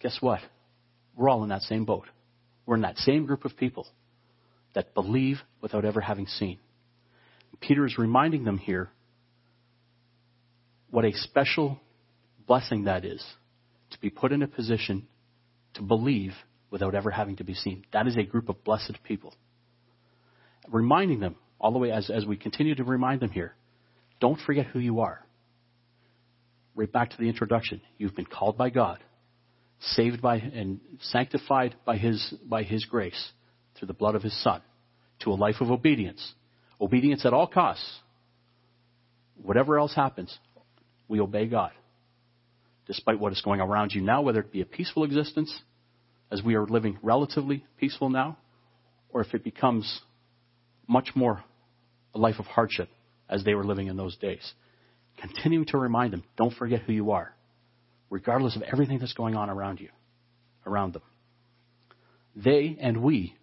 [0.00, 0.40] Guess what?
[1.16, 2.06] We're all in that same boat.
[2.64, 3.86] We're in that same group of people
[4.74, 6.58] that believe without ever having seen.
[7.60, 8.88] Peter is reminding them here
[10.90, 11.80] what a special
[12.50, 13.24] blessing that is
[13.92, 15.06] to be put in a position
[15.72, 16.32] to believe
[16.68, 17.84] without ever having to be seen.
[17.92, 19.32] That is a group of blessed people.
[20.68, 23.54] Reminding them, all the way as, as we continue to remind them here,
[24.20, 25.24] don't forget who you are.
[26.74, 27.82] Right back to the introduction.
[27.98, 28.98] You've been called by God,
[29.78, 33.30] saved by and sanctified by His, by His grace
[33.78, 34.60] through the blood of His Son
[35.20, 36.34] to a life of obedience.
[36.80, 38.00] Obedience at all costs.
[39.40, 40.36] Whatever else happens,
[41.06, 41.70] we obey God.
[42.90, 45.60] Despite what is going around you now, whether it be a peaceful existence
[46.28, 48.36] as we are living relatively peaceful now,
[49.10, 50.00] or if it becomes
[50.88, 51.44] much more
[52.16, 52.88] a life of hardship
[53.28, 54.54] as they were living in those days.
[55.20, 57.32] Continuing to remind them, don't forget who you are,
[58.10, 59.90] regardless of everything that's going on around you,
[60.66, 61.02] around them.
[62.34, 63.36] They and we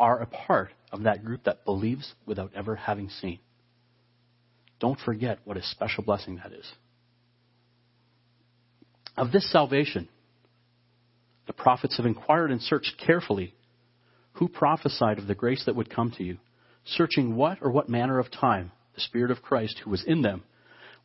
[0.00, 3.38] are a part of that group that believes without ever having seen.
[4.80, 6.68] Don't forget what a special blessing that is.
[9.16, 10.08] Of this salvation,
[11.46, 13.54] the prophets have inquired and searched carefully
[14.34, 16.36] who prophesied of the grace that would come to you,
[16.84, 20.42] searching what or what manner of time the Spirit of Christ who was in them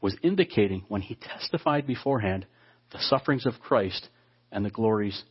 [0.01, 2.45] was indicating when he testified beforehand
[2.91, 4.09] the sufferings of Christ
[4.51, 5.23] and the glories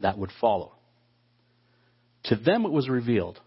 [0.00, 0.72] that would follow.
[2.24, 3.40] To them it was revealed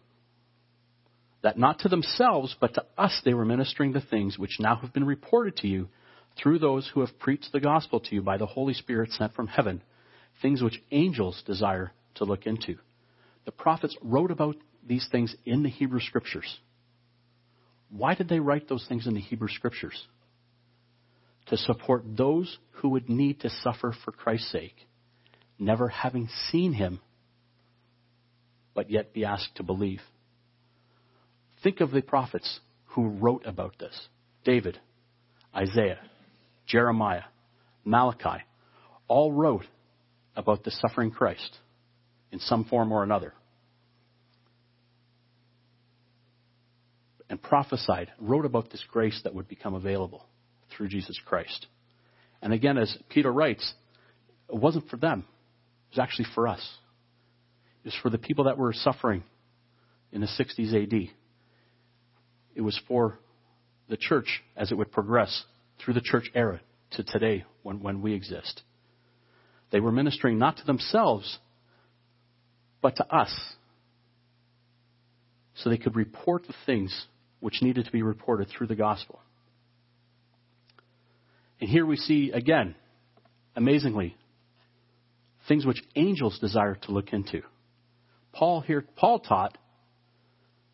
[1.41, 4.93] that not to themselves, but to us they were ministering the things which now have
[4.93, 5.89] been reported to you
[6.41, 9.47] through those who have preached the gospel to you by the Holy Spirit sent from
[9.47, 9.81] heaven
[10.41, 12.75] things which angels desire to look into.
[13.45, 14.55] The prophets wrote about
[14.87, 16.59] these things in the Hebrew Scriptures.
[17.89, 20.07] Why did they write those things in the Hebrew Scriptures?
[21.47, 24.75] To support those who would need to suffer for Christ's sake,
[25.57, 26.99] never having seen him,
[28.73, 30.01] but yet be asked to believe.
[31.63, 34.07] Think of the prophets who wrote about this
[34.45, 34.79] David,
[35.55, 35.99] Isaiah,
[36.69, 37.23] Jeremiah,
[37.83, 38.43] Malachi,
[39.07, 39.65] all wrote
[40.35, 41.57] about the suffering Christ
[42.31, 43.33] in some form or another.
[47.29, 50.25] And prophesied, wrote about this grace that would become available
[50.75, 51.65] through Jesus Christ.
[52.41, 53.73] And again, as Peter writes,
[54.47, 55.25] it wasn't for them.
[55.91, 56.61] It was actually for us.
[57.83, 59.23] It was for the people that were suffering
[60.11, 61.09] in the 60s AD.
[62.55, 63.19] It was for
[63.89, 65.43] the church as it would progress
[65.79, 66.61] through the church era
[66.91, 68.61] to today when, when we exist.
[69.71, 71.39] They were ministering not to themselves,
[72.81, 73.33] but to us.
[75.55, 77.07] So they could report the things
[77.39, 79.19] which needed to be reported through the gospel.
[81.61, 82.75] And here we see, again,
[83.55, 84.15] amazingly,
[85.47, 87.41] things which angels desire to look into.
[88.31, 89.57] Paul here, Paul taught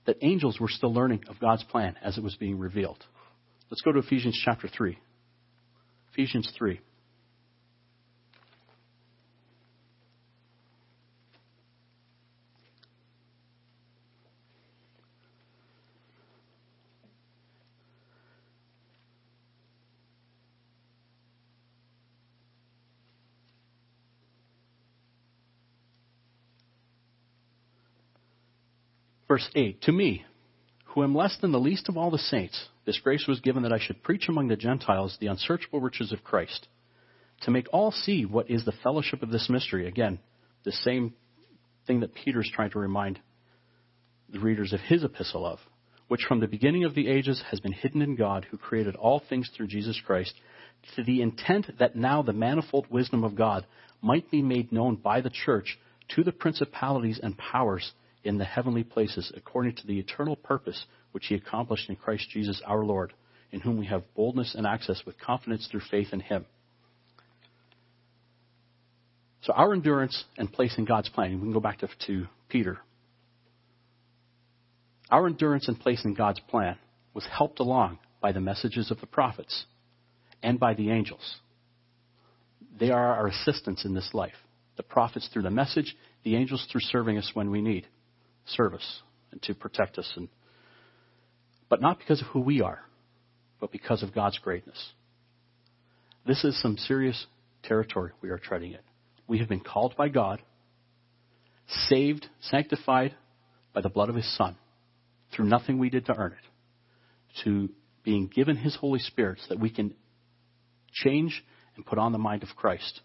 [0.05, 3.03] that angels were still learning of God's plan as it was being revealed.
[3.69, 4.97] Let's go to Ephesians chapter 3.
[6.11, 6.79] Ephesians 3.
[29.27, 30.23] Verse 8 To me,
[30.95, 33.73] who am less than the least of all the saints, this grace was given that
[33.73, 36.69] I should preach among the Gentiles the unsearchable riches of Christ,
[37.41, 39.89] to make all see what is the fellowship of this mystery.
[39.89, 40.19] Again,
[40.63, 41.13] the same
[41.85, 43.19] thing that Peter's trying to remind
[44.29, 45.59] the readers of his epistle of,
[46.07, 49.21] which from the beginning of the ages has been hidden in God, who created all
[49.27, 50.33] things through Jesus Christ,
[50.95, 53.65] to the intent that now the manifold wisdom of God
[54.01, 55.77] might be made known by the church
[56.15, 57.91] to the principalities and powers
[58.25, 62.61] in the heavenly places according to the eternal purpose which he accomplished in Christ Jesus
[62.65, 63.13] our Lord,
[63.51, 66.45] in whom we have boldness and access with confidence through faith in him.
[69.43, 72.79] So our endurance and place in God's plan, we can go back to, to Peter.
[75.11, 76.77] Our endurance and place in God's plan
[77.13, 79.65] was helped along by the messages of the prophets
[80.41, 81.37] and by the angels.
[82.79, 84.33] They are our assistants in this life.
[84.77, 87.87] The prophets through the message, the angels through serving us when we need
[88.45, 90.11] service and to protect us.
[90.15, 90.29] And,
[91.69, 92.81] but not because of who we are,
[93.59, 94.93] but because of God's greatness.
[96.25, 97.25] This is some serious
[97.63, 98.79] territory we are treading in.
[99.27, 100.41] We have been called by God,
[101.87, 103.15] saved, sanctified
[103.73, 104.55] by the blood of His Son,
[105.33, 107.69] through nothing we did to earn it, to
[108.03, 109.93] being given His Holy Spirit so that we can
[110.93, 111.43] change
[111.75, 113.01] and put on the mind of Christ.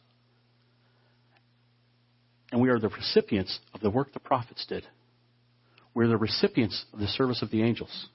[2.52, 4.86] And we are the recipients of the work the prophets did
[5.94, 8.08] we're the recipients of the service of the angels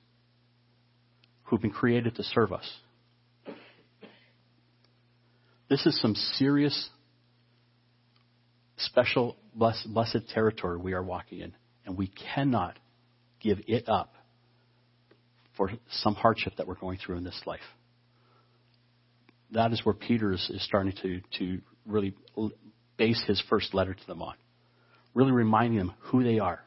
[1.44, 2.70] who've been created to serve us.
[5.70, 6.90] This is some serious,
[8.78, 11.54] special, blessed, territory we are walking in,
[11.86, 12.78] and we cannot
[13.42, 14.14] give it up
[15.58, 17.60] for some hardship that we're going through in this life.
[19.52, 22.14] That is where Peter is, is starting to, to really
[22.98, 24.36] base his first letter to them on.
[25.14, 26.62] Really reminding them who they are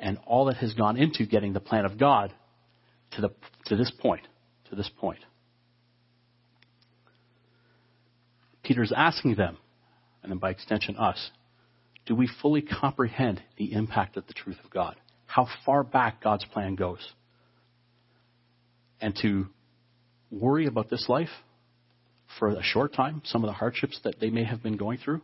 [0.00, 2.32] and all that has gone into getting the plan of God
[3.12, 3.30] to, the,
[3.66, 4.26] to this point.
[4.70, 5.20] To this point.
[8.62, 9.58] Peter's asking them,
[10.22, 11.30] and then by extension us,
[12.06, 14.96] do we fully comprehend the impact of the truth of God?
[15.26, 17.06] How far back God's plan goes?
[19.00, 19.46] And to
[20.30, 21.28] worry about this life
[22.38, 25.20] for a short time, some of the hardships that they may have been going through,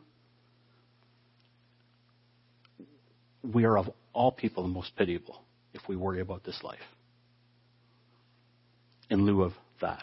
[3.43, 5.43] we are of all people the most pitiable
[5.75, 6.79] if we worry about this life
[9.11, 10.03] in lieu of that.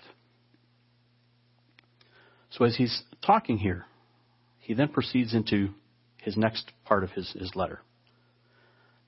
[2.52, 3.86] So as he's talking here,
[4.60, 5.70] he then proceeds into
[6.18, 7.82] his next part of his, his letter.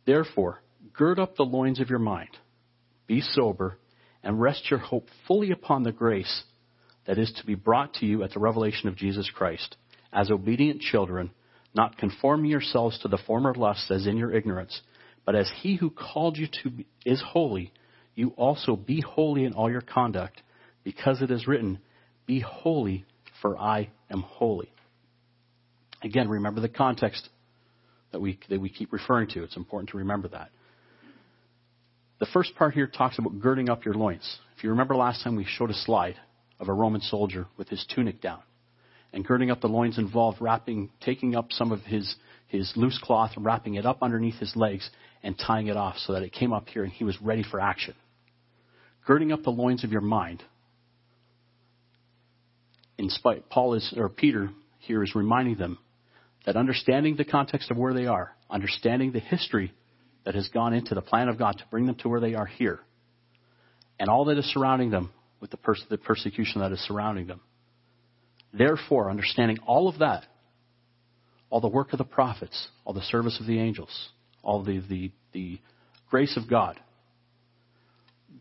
[0.06, 0.62] Therefore,
[0.94, 2.30] gird up the loins of your mind,
[3.08, 3.78] be sober,
[4.24, 6.44] and rest your hope fully upon the grace
[7.06, 9.78] that is to be brought to you at the revelation of Jesus Christ.
[10.12, 11.30] As obedient children,
[11.76, 14.82] not conforming yourselves to the former lusts as in your ignorance,
[15.26, 17.72] but as he who called you to be, is holy,
[18.14, 20.42] you also be holy in all your conduct,
[20.84, 21.80] because it is written,
[22.26, 23.06] Be holy,
[23.42, 24.72] for I am holy.
[26.04, 27.28] Again, remember the context
[28.12, 29.44] that we, that we keep referring to.
[29.44, 30.52] It's important to remember that.
[32.20, 34.38] The first part here talks about girding up your loins.
[34.56, 36.16] If you remember last time, we showed a slide
[36.60, 38.40] of a Roman soldier with his tunic down.
[39.12, 42.16] And girding up the loins involved wrapping, taking up some of his,
[42.48, 44.90] his loose cloth wrapping it up underneath his legs
[45.26, 47.60] and tying it off so that it came up here and he was ready for
[47.60, 47.96] action.
[49.08, 50.44] Girding up the loins of your mind.
[53.00, 55.80] In spite, Paul is, or Peter here is reminding them
[56.46, 59.74] that understanding the context of where they are, understanding the history
[60.26, 62.46] that has gone into the plan of God to bring them to where they are
[62.46, 62.80] here,
[64.00, 65.10] and all that is surrounding them
[65.42, 67.42] with the, pers- the persecution that is surrounding them.
[68.54, 70.24] Therefore, understanding all of that,
[71.50, 74.10] all the work of the prophets, all the service of the angels,
[74.46, 75.60] all the, the, the
[76.10, 76.80] grace of God,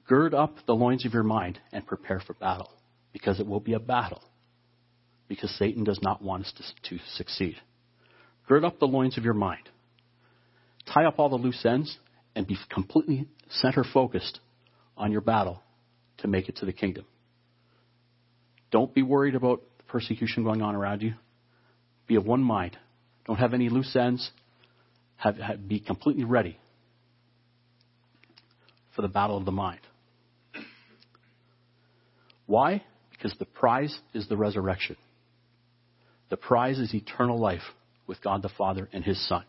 [0.07, 2.71] Gird up the loins of your mind and prepare for battle,
[3.13, 4.23] because it will be a battle,
[5.29, 6.53] because Satan does not want us
[6.83, 7.57] to, to succeed.
[8.47, 9.69] Gird up the loins of your mind.
[10.93, 11.97] Tie up all the loose ends
[12.35, 14.41] and be completely center focused
[14.97, 15.63] on your battle
[16.19, 17.07] to make it to the kingdom.
[18.71, 21.15] Don't be worried about the persecution going on around you.
[22.07, 22.77] Be of one mind.
[23.27, 24.31] Don't have any loose ends.
[25.25, 26.59] Have, have, be completely ready
[28.95, 29.81] for the battle of the mind.
[32.45, 32.83] Why?
[33.11, 34.97] Because the prize is the resurrection.
[36.29, 37.62] The prize is eternal life
[38.07, 39.45] with God the Father and His Son.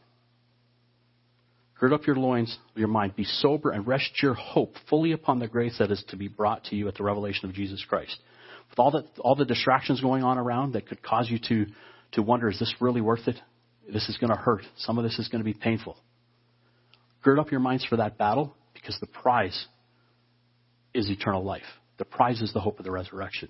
[1.78, 3.18] Gird up your loins your mind.
[3.18, 6.64] Be sober and rest your hope fully upon the grace that is to be brought
[6.66, 8.18] to you at the revelation of Jesus Christ.
[8.70, 11.66] With all the, all the distractions going on around that could cause you to,
[12.14, 13.36] to wonder, is this really worth it?
[13.92, 14.64] This is going to hurt.
[14.78, 15.98] Some of this is going to be painful.
[17.24, 19.66] Gird up your minds for that battle because the prize
[20.94, 21.64] is eternal life.
[21.98, 23.50] The prize is the hope of the resurrection.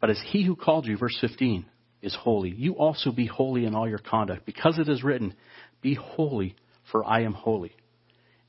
[0.00, 1.66] But as he who called you, verse 15,
[2.02, 5.34] is holy, you also be holy in all your conduct, because it is written,
[5.82, 6.54] Be holy,
[6.92, 7.72] for I am holy.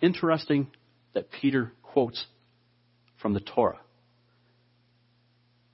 [0.01, 0.67] Interesting
[1.13, 2.23] that Peter quotes
[3.19, 3.79] from the Torah.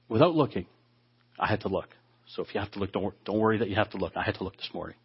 [0.07, 0.65] Without looking,
[1.39, 1.89] I had to look.
[2.27, 4.13] So if you have to look, don't, don't worry that you have to look.
[4.15, 4.97] I had to look this morning.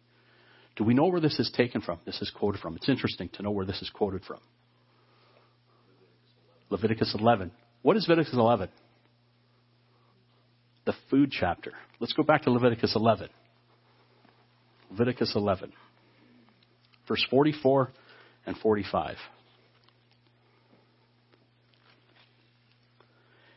[0.75, 1.99] Do we know where this is taken from?
[2.05, 2.75] This is quoted from.
[2.75, 4.39] It's interesting to know where this is quoted from.
[6.69, 7.51] Leviticus 11.
[7.81, 8.69] What is Leviticus 11?
[10.85, 11.73] The food chapter.
[11.99, 13.29] Let's go back to Leviticus 11.
[14.91, 15.71] Leviticus 11,
[17.07, 17.91] verse 44
[18.45, 19.15] and 45.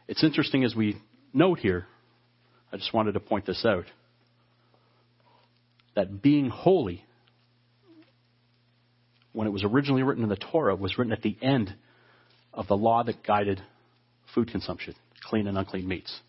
[0.06, 0.96] It's interesting as we
[1.34, 1.86] note here,
[2.72, 3.84] I just wanted to point this out,
[5.94, 7.04] that being holy,
[9.32, 11.74] when it was originally written in the Torah, was written at the end
[12.52, 13.60] of the law that guided
[14.34, 16.20] food consumption, clean and unclean meats.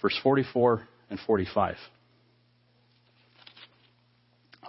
[0.00, 1.76] Verse 44 and 45.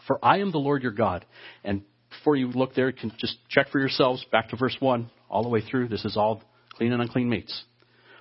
[0.08, 1.26] For I am the Lord your God.
[1.64, 5.10] And before you look there, you can just check for yourselves back to verse 1
[5.30, 5.88] all the way through.
[5.88, 6.44] This is all
[6.76, 7.64] clean and unclean meats.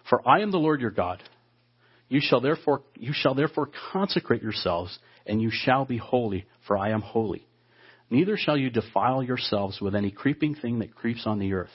[0.09, 1.23] For I am the Lord your God.
[2.09, 6.91] You shall therefore, you shall therefore consecrate yourselves, and you shall be holy, for I
[6.91, 7.47] am holy.
[8.11, 11.71] Neither shall you defile yourselves with any creeping thing that creeps on the earth.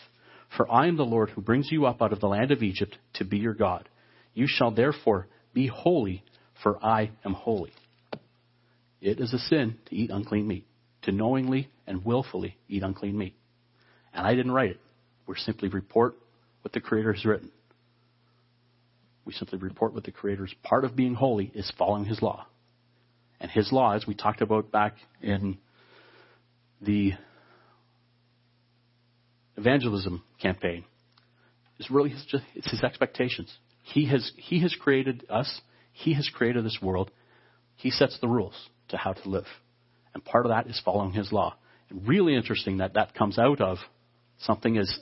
[0.56, 2.98] For I am the Lord who brings you up out of the land of Egypt
[3.16, 3.90] to be your God.
[4.34, 6.24] You shall therefore be holy,
[6.62, 7.74] for I am holy.
[9.02, 10.68] It is a sin to eat unclean meat,
[11.04, 13.36] to knowingly and willfully eat unclean meat.
[14.14, 14.82] And I didn't write it.
[15.26, 16.16] We simply report
[16.62, 17.52] what the Creator has written.
[19.28, 22.48] We simply report what the Creator's part of being holy is following His law.
[23.42, 25.58] And His law, as we talked about back in
[26.82, 27.12] the
[29.58, 30.86] evangelism campaign,
[31.78, 32.26] is really his,
[32.56, 33.54] it's His expectations.
[33.84, 35.60] He has, he has created us.
[35.92, 37.12] He has created this world.
[37.76, 38.56] He sets the rules
[38.90, 39.48] to how to live.
[40.14, 41.58] And part of that is following His law.
[41.90, 43.80] And really interesting that that comes out of
[44.40, 44.98] something as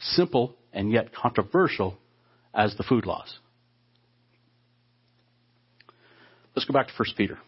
[0.00, 1.98] simple and yet controversial
[2.54, 3.38] as the food laws.
[6.60, 7.38] Let's go back to 1 Peter.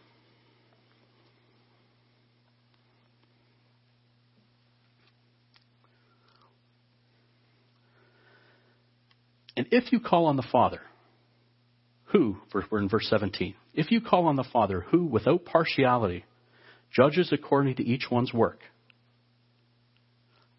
[9.55, 10.81] And if you call on the Father,
[12.05, 16.25] who, we're in verse 17, if you call on the Father, who, without partiality,
[16.91, 18.61] judges according to each one's work,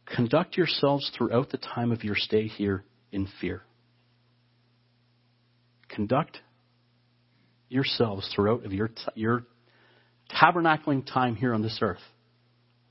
[0.06, 3.64] conduct yourselves throughout the time of your stay here in fear.
[5.90, 6.42] Conduct
[7.74, 9.44] yourselves throughout of your, your
[10.32, 12.02] tabernacling time here on this earth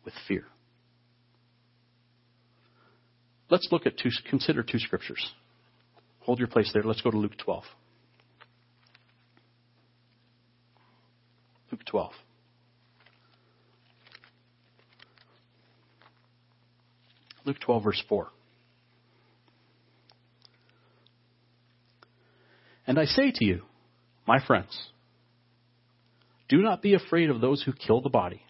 [0.04, 0.44] with fear.
[3.48, 5.32] Let's look at two, consider two scriptures.
[6.20, 6.82] Hold your place there.
[6.82, 7.64] Let's go to Luke 12.
[11.70, 12.12] Luke 12.
[17.44, 18.28] Luke 12, verse 4.
[22.86, 23.62] And I say to you,
[24.26, 24.88] my friends,
[26.48, 28.42] do not be afraid of those who kill the body,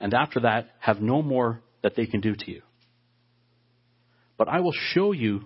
[0.00, 2.62] and after that have no more that they can do to you.
[4.36, 5.42] But I will show you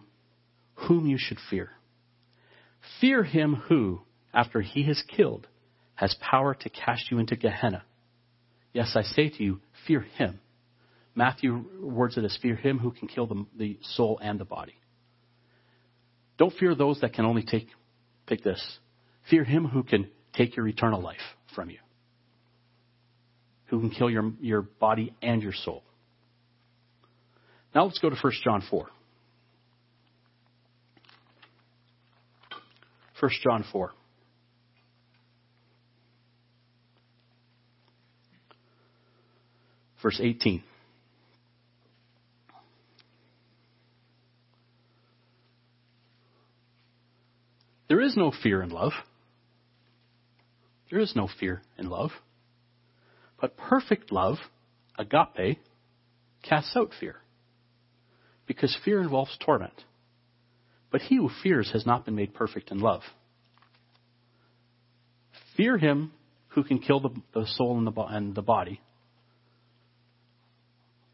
[0.75, 1.71] whom you should fear.
[3.01, 4.01] Fear him who,
[4.33, 5.47] after he has killed,
[5.97, 7.83] has power to cast you into Gehenna.
[8.73, 10.39] Yes, I say to you, fear him.
[11.15, 14.75] Matthew words it as fear him who can kill the, the soul and the body.
[16.39, 17.69] Don't fear those that can only take,
[18.27, 18.79] take this.
[19.31, 21.17] Fear him who can take your eternal life
[21.55, 21.79] from you.
[23.67, 25.83] who can kill your, your body and your soul.
[27.75, 28.87] Now let's go to 1 John 4.
[33.21, 33.91] 1 John 4.
[40.03, 40.63] Verse 18.
[47.89, 48.93] There is no fear in love.
[50.91, 52.11] There is no fear in love.
[53.41, 54.37] But perfect love,
[54.99, 55.59] agape,
[56.43, 57.17] casts out fear.
[58.47, 59.75] Because fear involves torment.
[60.91, 63.03] But he who fears has not been made perfect in love.
[65.57, 66.13] Fear him
[66.49, 68.81] who can kill the, the soul and the, and the body.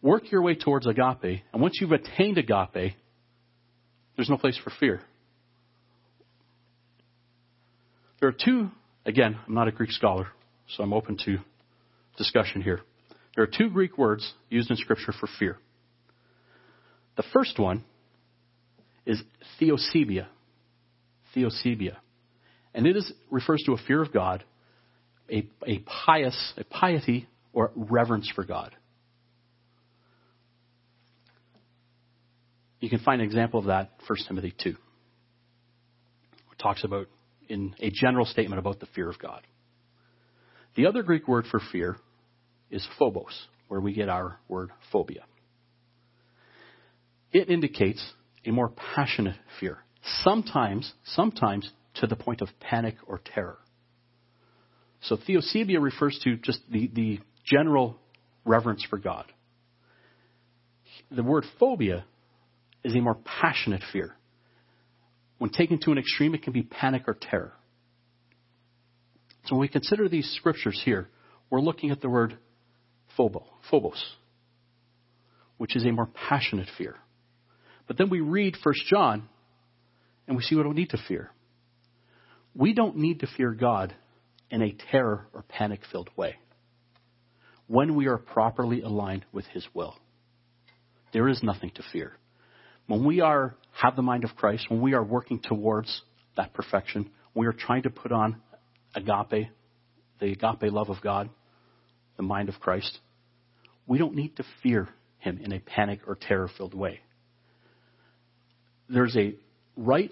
[0.02, 2.94] Work your way towards agape, and once you've attained agape,
[4.16, 5.00] there's no place for fear.
[8.20, 8.70] There are two,
[9.04, 10.28] again, I'm not a Greek scholar,
[10.76, 11.38] so I'm open to
[12.16, 12.80] discussion here.
[13.34, 15.58] There are two Greek words used in Scripture for fear.
[17.16, 17.84] The first one
[19.06, 19.22] is
[19.60, 20.26] theosebia.
[21.34, 21.98] Theosebia.
[22.74, 24.44] And it is, refers to a fear of God,
[25.30, 28.74] a, a pious, a piety or reverence for God.
[32.80, 34.70] You can find an example of that in 1 Timothy 2.
[34.70, 34.76] It
[36.58, 37.06] talks about
[37.48, 39.42] in a general statement about the fear of God.
[40.76, 41.96] The other Greek word for fear
[42.70, 45.24] is phobos, where we get our word phobia.
[47.32, 48.04] It indicates
[48.44, 49.78] a more passionate fear,
[50.22, 53.58] sometimes, sometimes to the point of panic or terror.
[55.02, 57.98] So theosebia refers to just the, the general
[58.44, 59.26] reverence for God.
[61.10, 62.04] The word phobia
[62.84, 64.14] is a more passionate fear.
[65.42, 67.52] When taken to an extreme, it can be panic or terror.
[69.46, 71.08] So when we consider these scriptures here,
[71.50, 72.38] we're looking at the word
[73.18, 74.00] phobo, phobos,
[75.56, 76.94] which is a more passionate fear.
[77.88, 79.28] But then we read 1 John
[80.28, 81.32] and we see what we need to fear.
[82.54, 83.92] We don't need to fear God
[84.48, 86.36] in a terror or panic filled way
[87.66, 89.96] when we are properly aligned with His will.
[91.12, 92.16] There is nothing to fear.
[92.86, 96.02] When we are have the mind of Christ, when we are working towards
[96.36, 98.40] that perfection, we are trying to put on
[98.94, 99.48] agape,
[100.20, 101.30] the agape love of God,
[102.16, 102.98] the mind of Christ,
[103.86, 107.00] we don't need to fear him in a panic or terror filled way.
[108.88, 109.34] There's a
[109.76, 110.10] right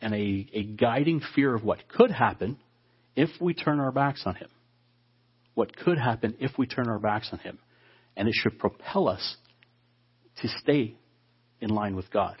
[0.00, 2.58] and a, a guiding fear of what could happen
[3.14, 4.48] if we turn our backs on him.
[5.54, 7.58] What could happen if we turn our backs on him.
[8.16, 9.36] And it should propel us
[10.40, 10.96] to stay
[11.62, 12.36] in line with God.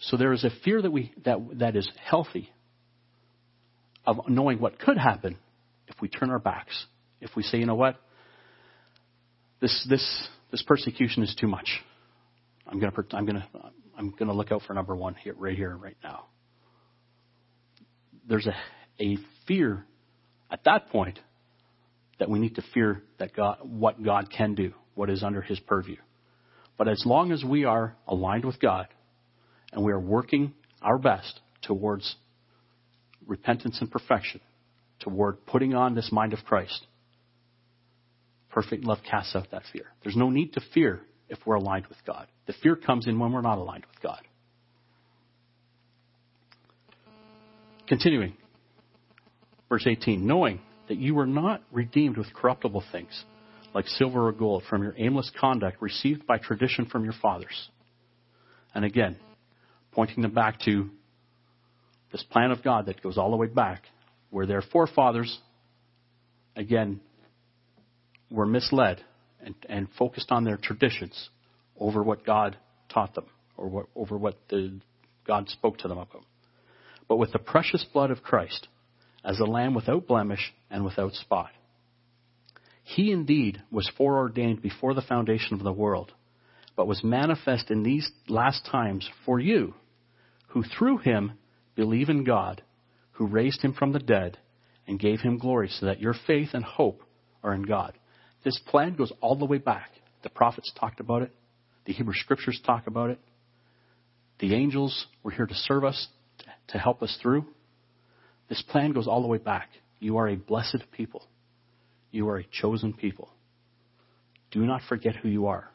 [0.00, 2.50] So there is a fear that we that that is healthy
[4.04, 5.36] of knowing what could happen
[5.86, 6.86] if we turn our backs.
[7.20, 7.96] If we say, you know what,
[9.60, 11.68] this this this persecution is too much.
[12.66, 13.48] I'm gonna I'm gonna
[13.96, 16.26] I'm gonna look out for number one here right here right now.
[18.28, 18.54] There's a
[19.02, 19.84] a fear
[20.50, 21.18] at that point
[22.18, 25.60] that we need to fear that God what God can do, what is under His
[25.60, 25.96] purview.
[26.76, 28.88] But as long as we are aligned with God
[29.72, 30.52] and we are working
[30.82, 32.16] our best towards
[33.26, 34.40] repentance and perfection,
[35.00, 36.86] toward putting on this mind of Christ,
[38.50, 39.86] perfect love casts out that fear.
[40.02, 42.26] There's no need to fear if we're aligned with God.
[42.46, 44.20] The fear comes in when we're not aligned with God.
[47.88, 48.36] Continuing,
[49.68, 53.24] verse 18, knowing that you were not redeemed with corruptible things
[53.76, 57.68] like silver or gold, from your aimless conduct received by tradition from your fathers.
[58.74, 59.18] And again,
[59.92, 60.88] pointing them back to
[62.10, 63.82] this plan of God that goes all the way back,
[64.30, 65.38] where their forefathers,
[66.56, 67.02] again,
[68.30, 69.02] were misled
[69.44, 71.28] and, and focused on their traditions
[71.78, 72.56] over what God
[72.88, 73.26] taught them
[73.58, 74.80] or what, over what the,
[75.26, 76.24] God spoke to them about.
[77.08, 78.68] But with the precious blood of Christ,
[79.22, 81.50] as a lamb without blemish and without spot,
[82.88, 86.12] he indeed was foreordained before the foundation of the world,
[86.76, 89.74] but was manifest in these last times for you,
[90.50, 91.32] who through him
[91.74, 92.62] believe in God,
[93.10, 94.38] who raised him from the dead
[94.86, 97.02] and gave him glory, so that your faith and hope
[97.42, 97.92] are in God.
[98.44, 99.90] This plan goes all the way back.
[100.22, 101.32] The prophets talked about it,
[101.86, 103.18] the Hebrew scriptures talk about it.
[104.38, 106.06] The angels were here to serve us,
[106.68, 107.46] to help us through.
[108.48, 109.70] This plan goes all the way back.
[109.98, 111.26] You are a blessed people.
[112.16, 113.28] You are a chosen people.
[114.50, 115.68] Do not forget who you are.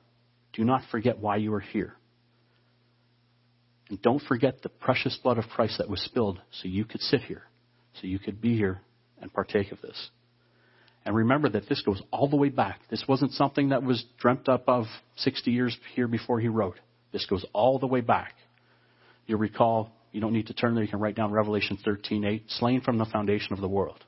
[0.53, 1.93] Do not forget why you are here.
[3.89, 7.21] And don't forget the precious blood of Christ that was spilled so you could sit
[7.21, 7.43] here,
[7.93, 8.81] so you could be here
[9.21, 10.09] and partake of this.
[11.05, 12.79] And remember that this goes all the way back.
[12.89, 14.85] This wasn't something that was dreamt up of
[15.17, 16.79] 60 years here before he wrote.
[17.13, 18.33] This goes all the way back.
[19.27, 22.81] You recall, you don't need to turn there, you can write down Revelation 13:8, slain
[22.81, 24.03] from the foundation of the world.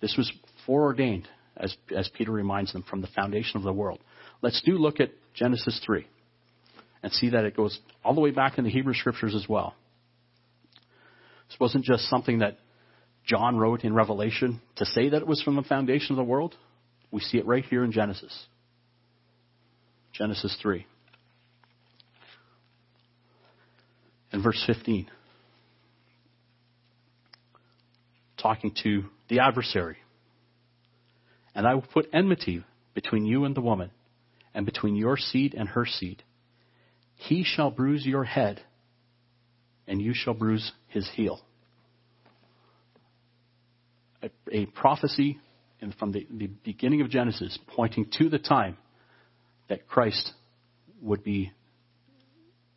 [0.00, 0.32] This was
[0.68, 4.00] foreordained, as, as Peter reminds them, from the foundation of the world.
[4.42, 6.06] Let's do look at Genesis 3
[7.02, 9.74] and see that it goes all the way back in the Hebrew scriptures as well.
[11.48, 12.58] This wasn't just something that
[13.26, 16.54] John wrote in Revelation to say that it was from the foundation of the world.
[17.10, 18.46] We see it right here in Genesis.
[20.12, 20.86] Genesis 3.
[24.32, 25.08] And verse 15.
[28.36, 29.96] Talking to the adversary.
[31.58, 32.62] And I will put enmity
[32.94, 33.90] between you and the woman,
[34.54, 36.22] and between your seed and her seed.
[37.16, 38.60] He shall bruise your head,
[39.88, 41.40] and you shall bruise his heel.
[44.22, 45.40] A, a prophecy
[45.98, 48.76] from the, the beginning of Genesis pointing to the time
[49.68, 50.30] that Christ
[51.02, 51.50] would be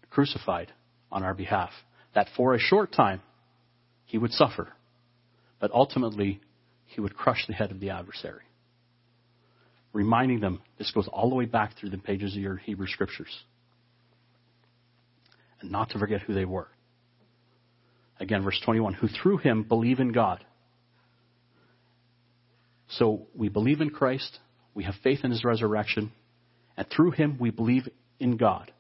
[0.10, 0.72] crucified
[1.12, 1.70] on our behalf.
[2.16, 3.22] That for a short time
[4.06, 4.70] he would suffer,
[5.60, 6.42] but ultimately
[6.88, 8.42] he would crush the head of the adversary.
[9.94, 13.44] Reminding them, this goes all the way back through the pages of your Hebrew scriptures
[15.62, 16.68] and not to forget who they were.
[18.20, 20.44] Again, verse 21 who through him believe in God.
[22.90, 24.40] So we believe in Christ,
[24.74, 26.12] we have faith in his resurrection,
[26.76, 27.88] and through him we believe
[28.20, 28.72] in God,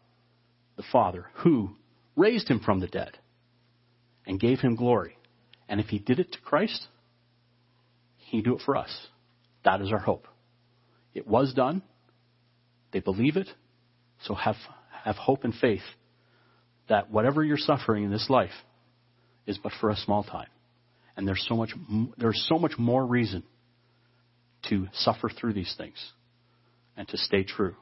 [0.75, 1.75] the Father, who
[2.15, 3.17] raised him from the dead
[4.25, 5.17] and gave him glory.
[5.69, 6.85] And if he did it to Christ,
[8.17, 9.07] he do it for us.
[9.63, 10.27] That is our hope.
[11.13, 11.81] It was done.
[12.91, 13.47] They believe it.
[14.23, 14.55] So have,
[15.03, 15.81] have hope and faith
[16.89, 18.51] that whatever you're suffering in this life
[19.45, 20.47] is but for a small time.
[21.15, 21.71] And there's so much,
[22.17, 23.43] there's so much more reason
[24.69, 25.97] to suffer through these things
[26.95, 27.75] and to stay true.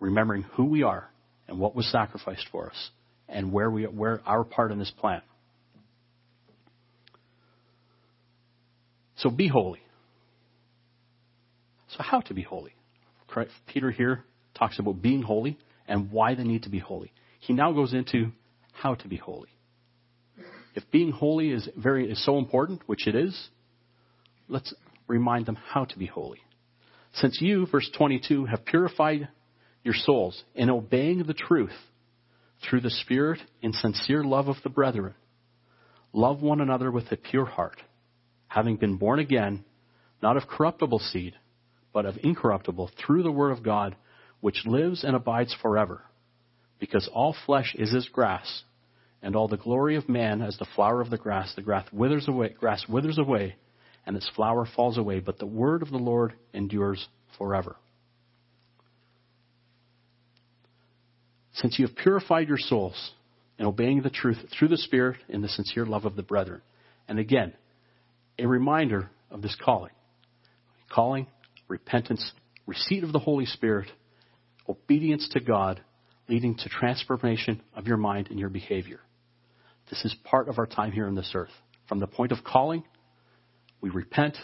[0.00, 1.08] Remembering who we are
[1.48, 2.90] and what was sacrificed for us
[3.28, 5.22] and where we, where our part in this plan.
[9.16, 9.80] So be holy.
[11.96, 12.74] So how to be holy?
[13.66, 14.24] Peter here
[14.54, 17.12] talks about being holy and why the need to be holy
[17.46, 18.32] he now goes into
[18.72, 19.48] how to be holy.
[20.74, 23.48] If being holy is very is so important, which it is,
[24.48, 24.74] let's
[25.06, 26.40] remind them how to be holy.
[27.14, 29.28] Since you, verse 22, have purified
[29.84, 31.76] your souls in obeying the truth
[32.68, 35.14] through the Spirit in sincere love of the brethren,
[36.12, 37.80] love one another with a pure heart,
[38.48, 39.64] having been born again,
[40.20, 41.34] not of corruptible seed,
[41.96, 43.96] but of incorruptible, through the Word of God,
[44.42, 46.02] which lives and abides forever
[46.78, 48.64] because all flesh is as grass,
[49.22, 51.54] and all the glory of man as the flower of the grass.
[51.56, 53.56] The grass withers away, grass withers away,
[54.04, 57.76] and its flower falls away, but the word of the Lord endures forever.
[61.54, 63.12] Since you have purified your souls
[63.58, 66.60] in obeying the truth through the Spirit in the sincere love of the brethren.
[67.08, 67.54] And again,
[68.38, 69.92] a reminder of this calling.
[70.92, 71.26] Calling,
[71.68, 72.32] repentance,
[72.66, 73.88] receipt of the Holy Spirit,
[74.68, 75.80] obedience to God,
[76.28, 79.00] leading to transformation of your mind and your behavior.
[79.90, 81.50] This is part of our time here on this earth.
[81.88, 82.82] From the point of calling,
[83.80, 84.36] we repent,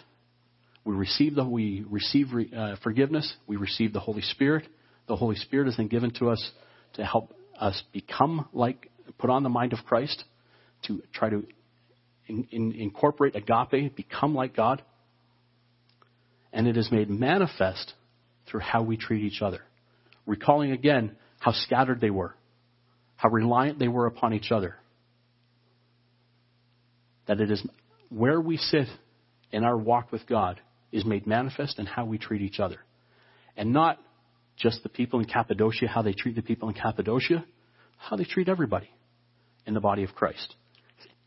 [0.85, 4.67] we receive the we receive uh, forgiveness, we receive the Holy Spirit.
[5.09, 6.51] The Holy Spirit is then given to us
[6.95, 10.25] to help us become like, put on the mind of Christ,
[10.85, 11.45] to try to
[12.27, 14.83] in, in, incorporate agape, become like God.
[16.53, 17.95] And it is made manifest
[18.47, 19.61] through how we treat each other.
[20.27, 22.35] Recalling again how scattered they were,
[23.17, 24.77] how reliant they were upon each other.
[27.27, 27.67] That it is
[28.11, 28.89] where we sit
[29.51, 32.79] in our walk with God is made manifest in how we treat each other.
[33.57, 33.99] And not
[34.57, 37.45] just the people in Cappadocia, how they treat the people in Cappadocia,
[37.97, 38.91] how they treat everybody
[39.67, 40.55] in the body of Christ.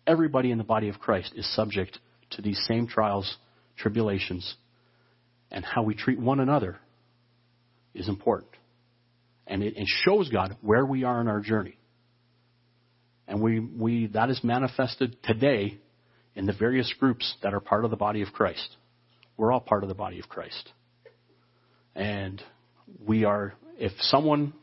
[0.05, 1.97] Everybody in the body of Christ is subject
[2.31, 3.37] to these same trials,
[3.77, 4.55] tribulations,
[5.55, 6.77] and how we treat one another
[7.95, 8.51] is important
[9.47, 11.77] and it, it shows God where we are in our journey.
[13.27, 15.79] And we, we, that is manifested today
[16.35, 18.75] in the various groups that are part of the body of Christ.
[19.37, 20.71] We're all part of the body of Christ.
[21.95, 22.41] And
[23.05, 24.53] we are, if someone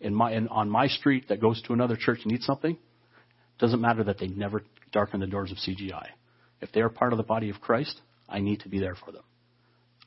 [0.00, 2.76] in my, in, on my street that goes to another church needs something,
[3.58, 4.62] doesn't matter that they never
[4.92, 6.06] darken the doors of CGI.
[6.60, 9.12] If they are part of the body of Christ, I need to be there for
[9.12, 9.22] them.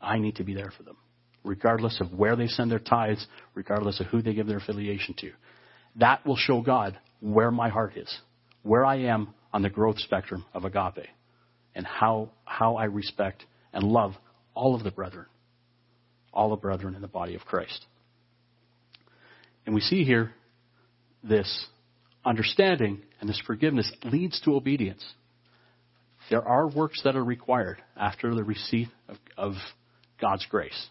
[0.03, 0.97] I need to be there for them
[1.43, 5.31] regardless of where they send their tithes, regardless of who they give their affiliation to.
[5.97, 8.17] That will show God where my heart is,
[8.63, 11.07] where I am on the growth spectrum of agape,
[11.75, 14.13] and how, how I respect and love
[14.55, 15.25] all of the brethren,
[16.33, 17.85] all the brethren in the body of Christ.
[19.65, 20.31] And we see here
[21.23, 21.67] this
[22.25, 25.03] understanding and this forgiveness leads to obedience.
[26.29, 29.53] There are works that are required after the receipt of, of
[30.23, 30.87] God's grace.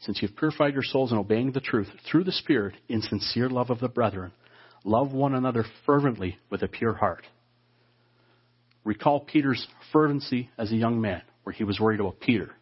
[0.00, 3.68] Since you've purified your souls in obeying the truth through the Spirit in sincere love
[3.68, 4.32] of the brethren,
[4.82, 7.26] love one another fervently with a pure heart.
[8.82, 12.52] Recall Peter's fervency as a young man, where he was worried about Peter.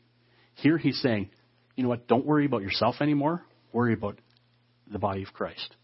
[0.56, 1.30] Here he's saying,
[1.76, 3.40] you know what, don't worry about yourself anymore,
[3.72, 4.18] worry about
[4.90, 5.76] the body of Christ.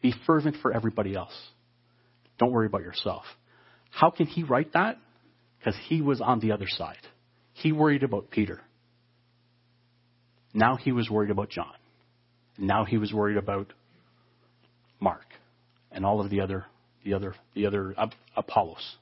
[0.00, 1.36] Be fervent for everybody else.
[2.38, 3.24] Don't worry about yourself.
[3.90, 4.96] How can he write that?
[5.58, 6.96] Because he was on the other side.
[7.52, 8.60] He worried about Peter.
[10.54, 11.74] Now he was worried about John.
[12.56, 13.72] Now he was worried about
[15.00, 15.26] Mark
[15.92, 16.66] and all of the other
[17.04, 17.94] the other the other
[18.36, 18.96] Apollos,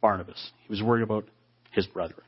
[0.00, 0.50] Barnabas.
[0.66, 1.28] He was worried about
[1.72, 2.22] his brethren.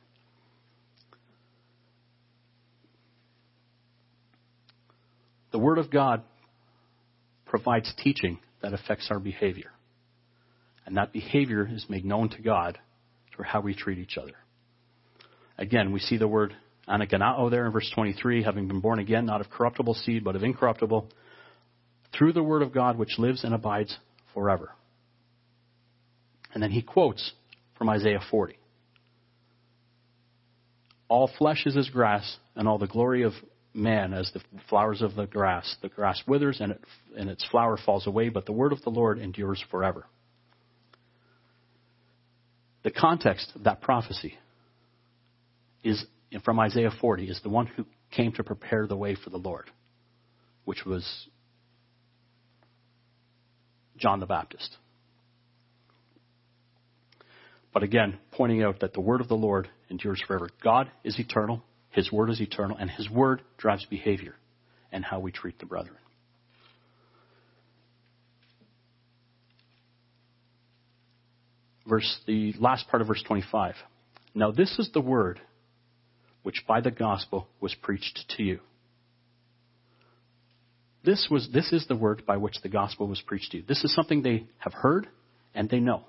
[5.50, 6.22] The Word of God
[7.44, 9.70] provides teaching that affects our behavior.
[10.86, 12.78] And that behavior is made known to God
[13.35, 14.35] through how we treat each other.
[15.59, 16.55] Again, we see the word
[16.89, 20.43] anagennao there in verse 23, having been born again, not of corruptible seed, but of
[20.43, 21.09] incorruptible,
[22.16, 23.97] through the word of God which lives and abides
[24.35, 24.72] forever.
[26.53, 27.33] And then he quotes
[27.78, 28.59] from Isaiah 40.
[31.09, 33.33] All flesh is as grass, and all the glory of
[33.74, 35.76] man as the flowers of the grass.
[35.83, 36.85] The grass withers and, it,
[37.16, 40.07] and its flower falls away, but the word of the Lord endures forever.
[42.83, 44.35] The context of that prophecy
[45.85, 46.05] is
[46.45, 49.70] from Isaiah 40 is the one who came to prepare the way for the Lord,
[50.64, 51.28] which was
[53.97, 54.76] John the Baptist.
[57.72, 60.51] But again, pointing out that the word of the Lord endures forever.
[60.62, 64.35] God is eternal, His word is eternal, and His word drives behavior
[64.91, 65.97] and how we treat the brethren.
[71.89, 73.74] Verse, the last part of verse 25.
[74.35, 75.41] Now this is the word
[76.43, 78.61] which by the gospel was preached to you.
[81.05, 83.64] This, was, this is the word by which the gospel was preached to you.
[83.66, 85.09] This is something they have heard
[85.55, 86.05] and they know.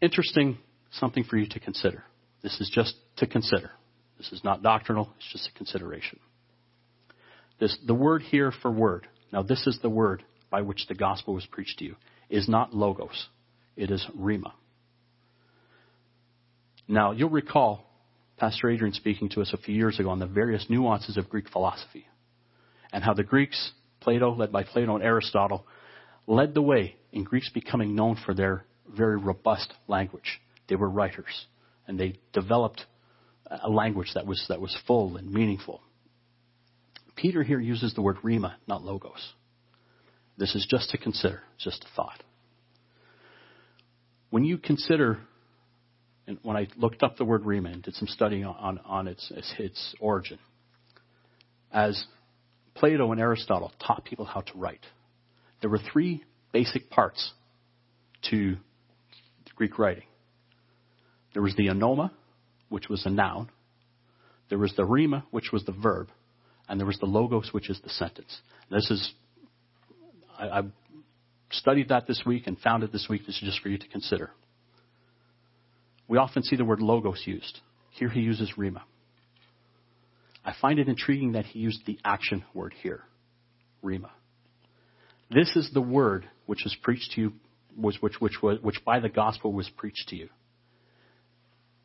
[0.00, 0.58] Interesting,
[0.90, 2.04] something for you to consider.
[2.42, 3.70] This is just to consider.
[4.18, 6.18] This is not doctrinal, it's just a consideration.
[7.58, 11.34] This, the word here for word, now this is the word by which the gospel
[11.34, 11.96] was preached to you,
[12.32, 13.28] is not logos,
[13.76, 14.52] it is rhema.
[16.88, 17.84] Now, you'll recall
[18.38, 21.48] Pastor Adrian speaking to us a few years ago on the various nuances of Greek
[21.50, 22.06] philosophy
[22.90, 25.66] and how the Greeks, Plato, led by Plato and Aristotle,
[26.26, 30.40] led the way in Greeks becoming known for their very robust language.
[30.68, 31.46] They were writers,
[31.86, 32.84] and they developed
[33.46, 35.82] a language that was, that was full and meaningful.
[37.14, 39.34] Peter here uses the word rhema, not logos.
[40.38, 42.22] This is just to consider, just a thought.
[44.30, 45.18] When you consider
[46.26, 49.30] and when I looked up the word Rhema and did some studying on, on its,
[49.30, 50.38] its, its origin,
[51.72, 52.04] as
[52.74, 54.84] Plato and Aristotle taught people how to write,
[55.60, 56.22] there were three
[56.52, 57.32] basic parts
[58.30, 58.56] to
[59.56, 60.04] Greek writing.
[61.32, 62.10] There was the onoma,
[62.68, 63.50] which was a noun.
[64.48, 66.08] There was the rhema, which was the verb.
[66.68, 68.40] And there was the logos, which is the sentence.
[68.70, 69.12] This is,
[70.42, 70.62] I, I
[71.50, 73.22] studied that this week and found it this week.
[73.26, 74.30] This is just for you to consider.
[76.08, 77.60] We often see the word logos used.
[77.90, 78.82] Here he uses rhema.
[80.44, 83.02] I find it intriguing that he used the action word here,
[83.84, 84.10] rhema.
[85.30, 87.32] This is the word which was preached to you,
[87.76, 90.28] which, which, which, which by the gospel was preached to you.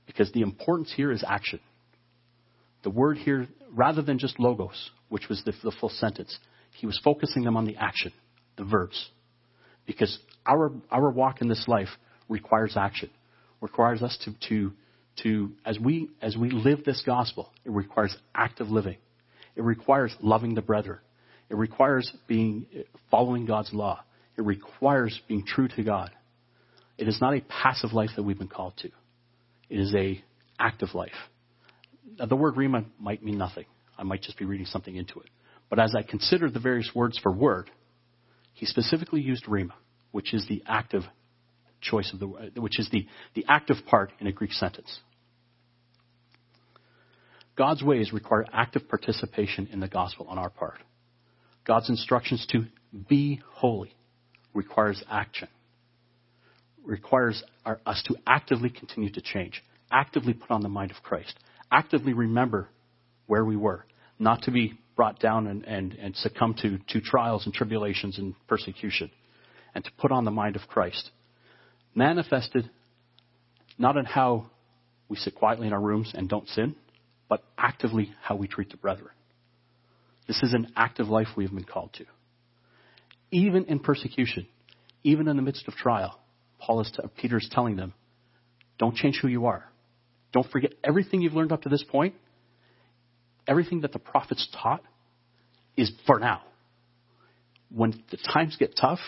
[0.08, 1.60] Because the importance here is action.
[2.84, 6.38] The word here, rather than just logos, which was the, the full sentence,
[6.74, 8.12] he was focusing them on the action,
[8.58, 9.10] the verbs.
[9.86, 11.89] Because our, our walk in this life
[12.28, 13.10] requires action
[13.62, 14.74] requires us to, to,
[15.24, 18.97] to as, we, as we live this gospel, it requires active living.
[19.55, 20.99] It requires loving the brethren.
[21.49, 22.66] It requires being,
[23.10, 24.03] following God's law.
[24.38, 26.12] It requires being true to God.
[26.97, 28.89] It is not a passive life that we've been called to.
[29.70, 30.24] It is a
[30.60, 31.12] active life.
[32.20, 33.66] Now, the word rhema might mean nothing.
[33.97, 35.30] I might just be reading something into it.
[35.70, 37.70] But as I consider the various words for word,
[38.58, 39.74] he specifically used rhema,
[40.12, 41.03] which is the active
[41.80, 42.26] choice of the
[42.60, 43.05] which is the,
[43.36, 44.99] the active part in a Greek sentence.
[47.55, 50.80] God's ways require active participation in the gospel on our part.
[51.66, 52.66] God's instructions to
[53.08, 53.95] be holy
[54.55, 55.49] requires action.
[56.84, 61.38] requires our, us to actively continue to change, actively put on the mind of Christ,
[61.72, 62.70] actively remember
[63.28, 63.86] where we were,
[64.18, 68.34] not to be brought down and, and, and succumb to, to trials and tribulations and
[68.48, 69.10] persecution,
[69.74, 71.12] and to put on the mind of Christ.
[71.95, 72.70] Manifested
[73.78, 74.50] not in how
[75.08, 76.76] we sit quietly in our rooms and don't sin,
[77.30, 79.12] but actively how we treat the brethren.
[80.28, 82.06] This is an active life we have been called to.
[83.32, 84.48] Even in persecution,
[85.04, 86.20] even in the midst of trial,
[86.60, 87.93] Paul is Peter is telling them,
[88.80, 89.64] don't change who you are.
[90.34, 92.16] Don't forget everything you've learned up to this point.
[93.48, 94.84] Everything that the prophets taught
[95.76, 96.41] is for now.
[97.74, 99.00] When the times get tough,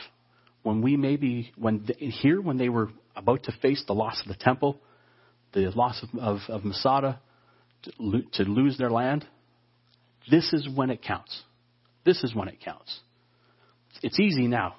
[0.64, 4.28] when we maybe, when the, here, when they were about to face the loss of
[4.28, 4.80] the temple,
[5.54, 7.20] the loss of, of, of Masada,
[7.84, 9.26] to, lo- to lose their land,
[10.30, 11.42] this is when it counts.
[12.06, 13.00] This is when it counts.
[14.04, 14.76] It's easy now.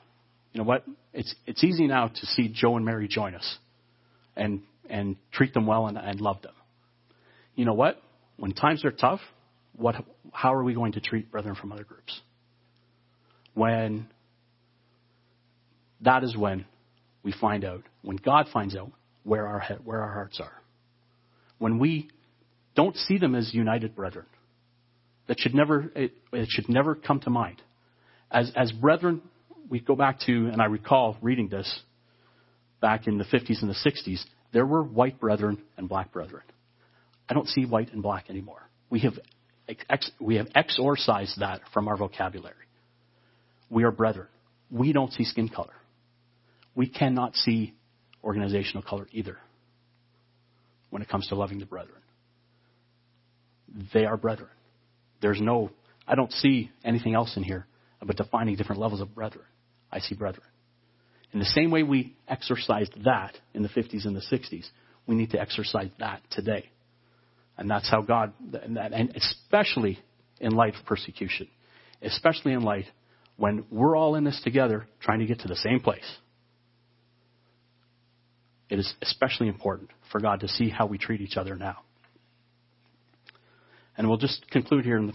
[0.52, 0.84] You know what?
[1.12, 3.58] It's, it's easy now to see Joe and Mary join us
[4.36, 6.54] and, and treat them well and, and love them.
[7.54, 8.00] You know what?
[8.36, 9.20] When times are tough,
[9.76, 9.96] what,
[10.32, 12.20] how are we going to treat brethren from other groups?
[13.54, 14.08] When
[16.02, 16.64] that is when
[17.22, 18.90] we find out, when God finds out
[19.24, 20.52] where our, head, where our hearts are.
[21.58, 22.10] When we
[22.74, 24.26] don't see them as united brethren,
[25.28, 27.60] that should never, it, it should never come to mind.
[28.30, 29.22] As, as brethren,
[29.68, 31.80] we go back to, and I recall reading this
[32.80, 34.20] back in the 50s and the 60s,
[34.52, 36.42] there were white brethren and black brethren.
[37.28, 38.68] I don't see white and black anymore.
[38.88, 39.14] We have,
[39.88, 42.54] ex, we have exorcised that from our vocabulary.
[43.68, 44.28] We are brethren.
[44.70, 45.74] We don't see skin color.
[46.74, 47.74] We cannot see
[48.22, 49.38] organizational color either
[50.90, 52.00] when it comes to loving the brethren.
[53.94, 54.50] They are brethren.
[55.22, 55.70] There's no,
[56.06, 57.66] I don't see anything else in here
[58.00, 59.44] about defining different levels of brethren.
[59.92, 60.46] I see brethren.
[61.32, 64.66] In the same way we exercised that in the 50s and the 60s,
[65.06, 66.70] we need to exercise that today.
[67.60, 69.98] And that's how God, and especially
[70.40, 71.46] in light of persecution,
[72.00, 72.86] especially in light
[73.36, 76.16] when we're all in this together trying to get to the same place.
[78.70, 81.80] It is especially important for God to see how we treat each other now.
[83.94, 85.12] And we'll just conclude here the,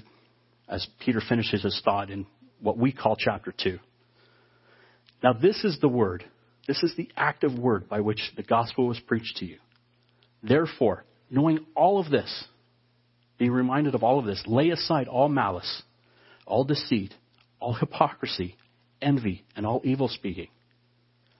[0.70, 2.28] as Peter finishes his thought in
[2.62, 3.80] what we call chapter 2.
[5.24, 6.24] Now, this is the word.
[6.68, 9.58] This is the active word by which the gospel was preached to you.
[10.44, 12.46] Therefore, knowing all of this,
[13.38, 15.84] being reminded of all of this, lay aside all malice,
[16.46, 17.14] all deceit,
[17.60, 18.56] all hypocrisy,
[19.02, 20.48] envy, and all evil speaking.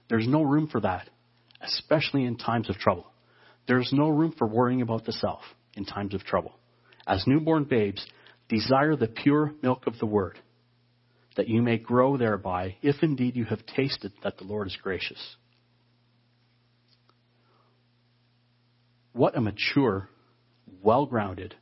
[0.08, 1.08] There's no room for that,
[1.60, 3.06] especially in times of trouble.
[3.66, 5.42] There's no room for worrying about the self
[5.74, 6.52] in times of trouble.
[7.06, 8.04] As newborn babes,
[8.48, 10.38] desire the pure milk of the word
[11.36, 15.36] that you may grow thereby, if indeed you have tasted that the Lord is gracious.
[19.16, 20.10] What a mature,
[20.82, 21.54] well grounded,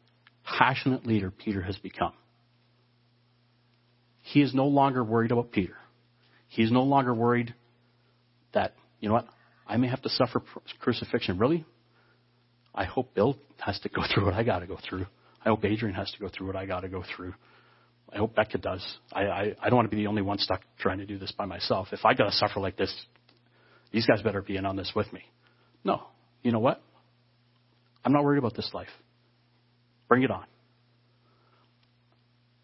[0.42, 2.12] passionate leader Peter has become.
[4.22, 5.76] He is no longer worried about Peter.
[6.48, 7.54] He is no longer worried
[8.54, 9.28] that, you know what,
[9.68, 10.42] I may have to suffer
[10.80, 11.38] crucifixion.
[11.38, 11.64] Really?
[12.74, 15.06] I hope Bill has to go through what I got to go through.
[15.44, 17.34] I hope Adrian has to go through what I got to go through.
[18.12, 18.84] I hope Becca does.
[19.12, 21.30] I, I, I don't want to be the only one stuck trying to do this
[21.30, 21.88] by myself.
[21.92, 22.92] If I got to suffer like this,
[23.92, 25.22] these guys better be in on this with me.
[25.84, 26.02] No.
[26.42, 26.82] You know what?
[28.04, 28.88] I'm not worried about this life.
[30.08, 30.44] Bring it on.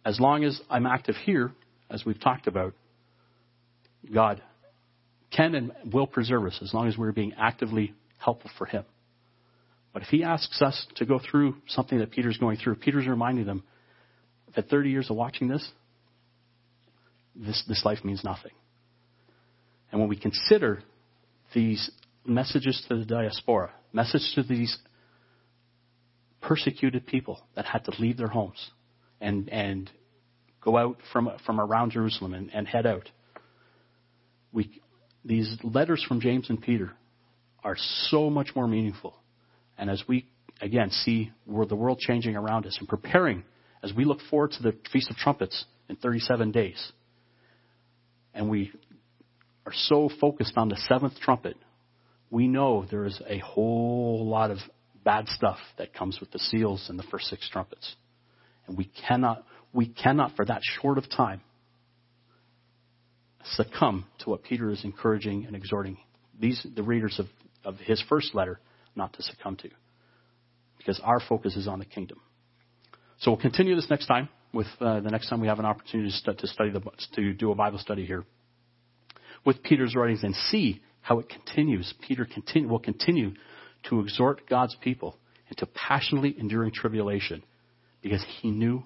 [0.04, 1.52] As long as I'm active here,
[1.90, 2.74] as we've talked about,
[4.12, 4.42] God
[5.30, 8.84] can and will preserve us as long as we're being actively helpful for Him.
[9.92, 13.46] But if He asks us to go through something that Peter's going through, Peter's reminding
[13.46, 13.62] them,
[14.56, 15.68] that 30 years of watching this,
[17.36, 18.50] this, this life means nothing.
[19.92, 20.82] And when we consider
[21.54, 21.90] these
[22.24, 24.76] messages to the diaspora, message to these
[26.40, 28.70] persecuted people that had to leave their homes
[29.20, 29.90] and, and
[30.60, 33.08] go out from, from around Jerusalem and, and head out,
[34.52, 34.80] we,
[35.24, 36.92] these letters from James and Peter
[37.62, 37.76] are
[38.08, 39.14] so much more meaningful.
[39.78, 40.26] And as we,
[40.60, 43.44] again, see where the world changing around us and preparing
[43.82, 46.92] as we look forward to the Feast of Trumpets in 37 days,
[48.34, 48.72] and we
[49.66, 51.56] are so focused on the seventh trumpet,
[52.30, 54.58] we know there is a whole lot of
[55.04, 57.96] bad stuff that comes with the seals and the first six trumpets.
[58.66, 61.40] And we cannot, we cannot, for that short of time,
[63.54, 65.98] succumb to what Peter is encouraging and exhorting
[66.38, 67.26] these, the readers of,
[67.64, 68.60] of his first letter
[68.94, 69.70] not to succumb to.
[70.78, 72.20] Because our focus is on the kingdom.
[73.18, 76.12] So we'll continue this next time with uh, the next time we have an opportunity
[76.24, 76.80] to, to study the,
[77.14, 78.24] to do a Bible study here
[79.44, 81.92] with Peter's writings and see how it continues.
[82.06, 83.32] Peter continue, will continue
[83.88, 85.16] to exhort God's people
[85.48, 87.42] into passionately enduring tribulation
[88.02, 88.82] because he knew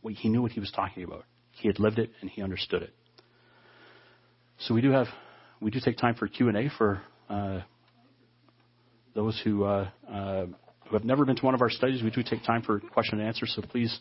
[0.00, 1.24] what he knew what he was talking about.
[1.52, 2.94] He had lived it and he understood it.
[4.58, 5.06] So we do have
[5.60, 7.60] we do take time for Q and A for uh,
[9.14, 10.46] those who uh, uh,
[10.88, 12.02] who have never been to one of our studies.
[12.02, 13.46] We do take time for question and answer.
[13.46, 13.98] So please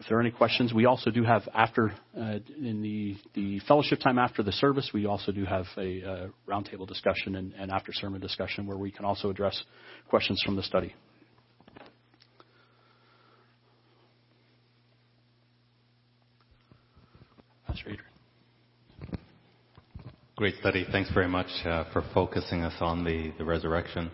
[0.00, 4.00] if there are any questions, we also do have after uh, in the, the fellowship
[4.00, 7.92] time after the service, we also do have a uh, roundtable discussion and, and after
[7.92, 9.62] sermon discussion where we can also address
[10.08, 10.94] questions from the study.
[17.66, 18.04] Pastor Adrian.
[20.36, 20.84] Great study.
[20.90, 24.10] Thanks very much uh, for focusing us on the, the resurrection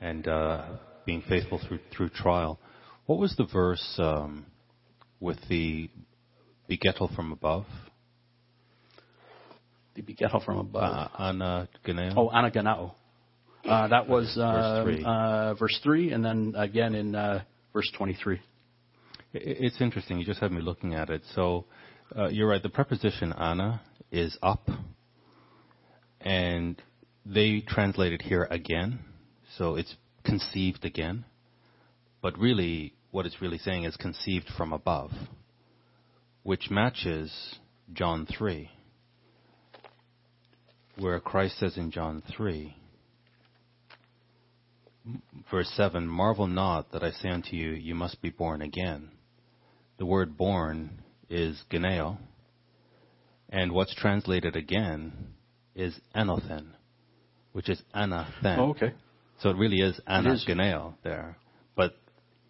[0.00, 0.66] and uh,
[1.06, 2.58] being faithful through through trial.
[3.06, 3.94] What was the verse?
[3.98, 4.46] Um,
[5.24, 5.90] with the
[6.70, 7.64] begettal from above?
[9.94, 10.82] The begettal from above.
[10.82, 12.14] Uh, anagennao.
[12.16, 12.92] Oh, anagennao.
[13.64, 15.04] Uh, that was uh, verse, three.
[15.04, 18.40] Uh, verse three, and then again in uh, verse twenty-three.
[19.32, 20.18] It's interesting.
[20.18, 21.22] You just had me looking at it.
[21.34, 21.64] So
[22.16, 22.62] uh, you're right.
[22.62, 23.80] The preposition ana
[24.12, 24.68] is up,
[26.20, 26.80] and
[27.24, 28.98] they translate it here again.
[29.56, 29.94] So it's
[30.24, 31.24] conceived again.
[32.20, 35.12] But really, what it's really saying is conceived from above,
[36.42, 37.32] which matches
[37.92, 38.68] John 3,
[40.98, 42.76] where Christ says in John 3,
[45.48, 49.12] verse 7 Marvel not that I say unto you, you must be born again.
[49.98, 51.00] The word born
[51.30, 52.18] is gennao,
[53.48, 55.12] and what's translated again
[55.76, 56.70] is anothen,
[57.52, 58.58] which is anathen.
[58.58, 58.92] Oh, okay.
[59.38, 61.36] So it really is anagennao there.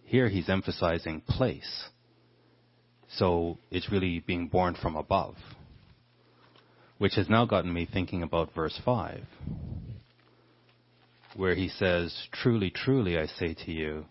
[0.05, 1.88] Here he's emphasizing place.
[3.09, 5.36] So it's really being born from above.
[6.98, 9.20] Which has now gotten me thinking about verse 5,
[11.34, 14.07] where he says, Truly, truly, I say to you,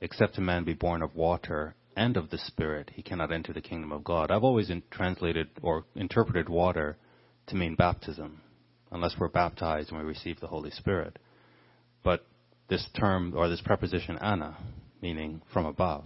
[0.00, 3.62] except a man be born of water and of the Spirit, he cannot enter the
[3.62, 4.30] kingdom of God.
[4.30, 6.98] I've always translated or interpreted water
[7.46, 8.42] to mean baptism,
[8.90, 11.18] unless we're baptized and we receive the Holy Spirit.
[12.04, 12.26] But
[12.68, 14.56] this term, or this preposition ana,
[15.00, 16.04] meaning from above,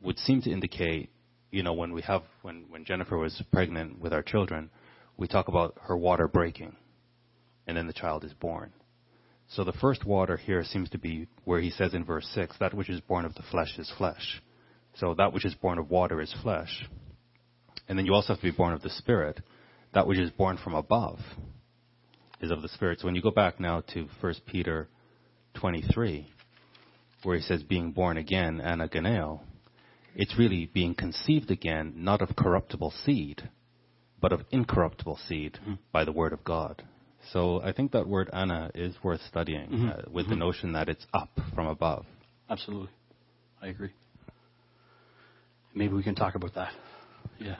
[0.00, 1.10] would seem to indicate,
[1.50, 4.70] you know, when we have, when, when Jennifer was pregnant with our children,
[5.16, 6.76] we talk about her water breaking,
[7.66, 8.72] and then the child is born.
[9.48, 12.74] So the first water here seems to be where he says in verse 6, that
[12.74, 14.42] which is born of the flesh is flesh.
[14.94, 16.86] So that which is born of water is flesh.
[17.88, 19.40] And then you also have to be born of the Spirit.
[19.94, 21.18] That which is born from above
[22.40, 23.00] is of the Spirit.
[23.00, 24.88] So when you go back now to 1 Peter
[25.54, 26.28] 23,
[27.22, 29.40] where he says being born again, anagennao,
[30.14, 33.48] it's really being conceived again, not of corruptible seed,
[34.20, 35.74] but of incorruptible seed mm-hmm.
[35.92, 36.82] by the word of God.
[37.32, 39.88] So I think that word ana is worth studying mm-hmm.
[39.88, 40.30] uh, with mm-hmm.
[40.30, 42.04] the notion that it's up from above.
[42.50, 42.90] Absolutely.
[43.62, 43.92] I agree.
[45.74, 46.72] Maybe we can talk about that.
[47.38, 47.56] Yeah.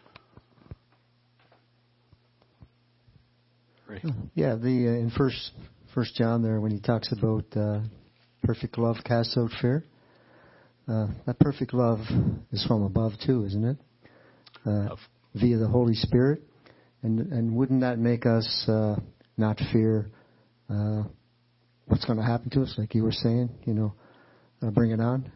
[3.88, 4.02] Right.
[4.34, 5.52] Yeah, the uh, in first
[5.94, 7.80] First John there when he talks about uh,
[8.43, 9.84] Perfect love casts out fear.
[10.88, 12.01] Uh, that perfect love
[12.51, 13.76] is from above too, isn't it?
[14.66, 14.97] Uh,
[15.34, 16.43] via the Holy Spirit,
[17.03, 18.97] and and wouldn't that make us uh,
[19.36, 20.11] not fear
[20.68, 21.05] uh,
[21.86, 23.51] what's going to happen to us, like you were saying?
[23.64, 23.95] You know,
[24.61, 25.30] uh, bring it on.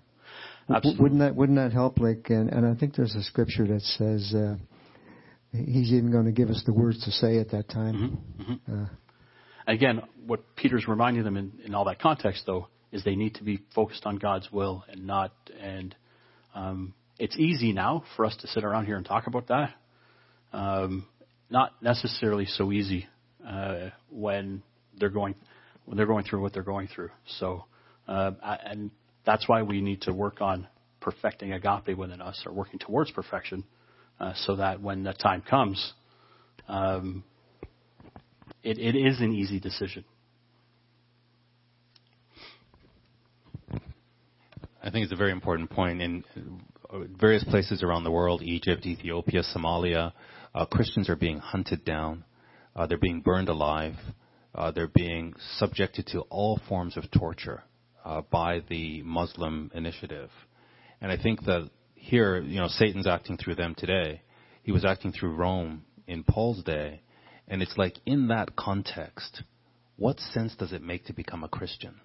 [0.68, 1.02] Absolutely.
[1.02, 2.00] Wouldn't that wouldn't that help?
[2.00, 4.56] Like, and, and I think there's a scripture that says uh,
[5.52, 8.20] he's even going to give us the words to say at that time.
[8.38, 8.52] Mm-hmm.
[8.52, 8.82] Mm-hmm.
[8.82, 8.86] Uh,
[9.68, 13.44] Again, what Peter's reminding them in, in all that context, though, is they need to
[13.44, 15.32] be focused on God's will and not.
[15.60, 15.94] And
[16.54, 19.74] um, it's easy now for us to sit around here and talk about that.
[20.52, 21.06] Um,
[21.50, 23.06] not necessarily so easy
[23.46, 24.62] uh, when
[24.98, 25.34] they're going
[25.84, 27.10] when they're going through what they're going through.
[27.38, 27.64] So,
[28.08, 28.90] uh, and
[29.24, 30.66] that's why we need to work on
[31.00, 33.62] perfecting agape within us, or working towards perfection,
[34.18, 35.92] uh, so that when the time comes,
[36.66, 37.22] um,
[38.64, 40.04] it, it is an easy decision.
[44.86, 46.00] I think it's a very important point.
[46.00, 46.22] In
[47.18, 50.12] various places around the world, Egypt, Ethiopia, Somalia,
[50.54, 52.22] uh, Christians are being hunted down.
[52.76, 53.96] Uh, they're being burned alive.
[54.54, 57.64] Uh, they're being subjected to all forms of torture
[58.04, 60.30] uh, by the Muslim initiative.
[61.00, 64.22] And I think that here, you know, Satan's acting through them today.
[64.62, 67.00] He was acting through Rome in Paul's day.
[67.48, 69.42] And it's like, in that context,
[69.96, 72.00] what sense does it make to become a Christian?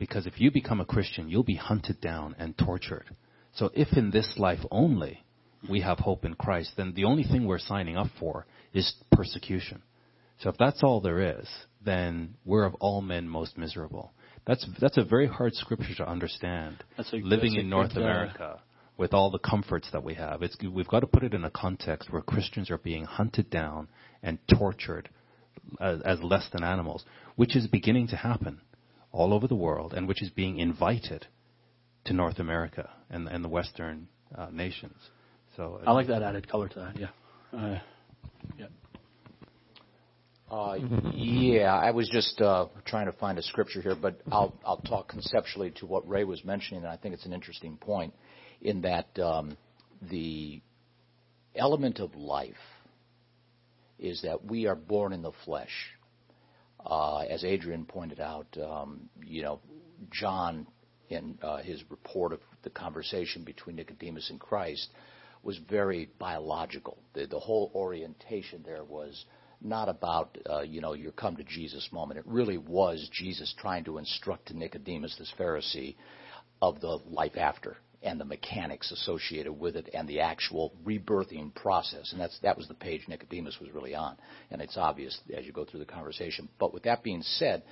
[0.00, 3.04] Because if you become a Christian, you'll be hunted down and tortured.
[3.52, 5.22] So if in this life only
[5.68, 9.82] we have hope in Christ, then the only thing we're signing up for is persecution.
[10.38, 11.46] So if that's all there is,
[11.84, 14.12] then we're of all men most miserable.
[14.46, 16.82] That's that's a very hard scripture to understand.
[16.96, 18.60] That's a- living in North good, uh, America
[18.96, 20.42] with all the comforts that we have.
[20.42, 23.88] It's we've got to put it in a context where Christians are being hunted down
[24.22, 25.10] and tortured
[25.78, 27.04] as, as less than animals,
[27.36, 28.62] which is beginning to happen
[29.12, 31.26] all over the world, and which is being invited
[32.04, 34.96] to North America and, and the Western uh, nations.
[35.56, 36.98] So I like that added color to that.
[36.98, 37.08] Yeah.
[37.58, 37.78] Uh,
[38.58, 38.66] yeah.
[40.50, 40.76] Uh,
[41.14, 45.08] yeah, I was just uh, trying to find a scripture here, but I'll I'll talk
[45.08, 48.14] conceptually to what Ray was mentioning, and I think it's an interesting point
[48.60, 49.56] in that um,
[50.10, 50.60] the
[51.54, 52.54] element of life
[53.98, 55.70] is that we are born in the flesh.
[56.84, 59.60] Uh, as Adrian pointed out, um, you know,
[60.10, 60.66] John
[61.08, 64.88] in uh, his report of the conversation between Nicodemus and Christ
[65.42, 66.98] was very biological.
[67.14, 69.24] The, the whole orientation there was
[69.60, 72.18] not about uh, you know your come to Jesus moment.
[72.18, 75.96] It really was Jesus trying to instruct Nicodemus, this Pharisee,
[76.62, 82.12] of the life after and the mechanics associated with it and the actual rebirthing process.
[82.12, 84.16] And that's that was the page Nicodemus was really on.
[84.50, 86.48] And it's obvious as you go through the conversation.
[86.58, 87.62] But with that being said,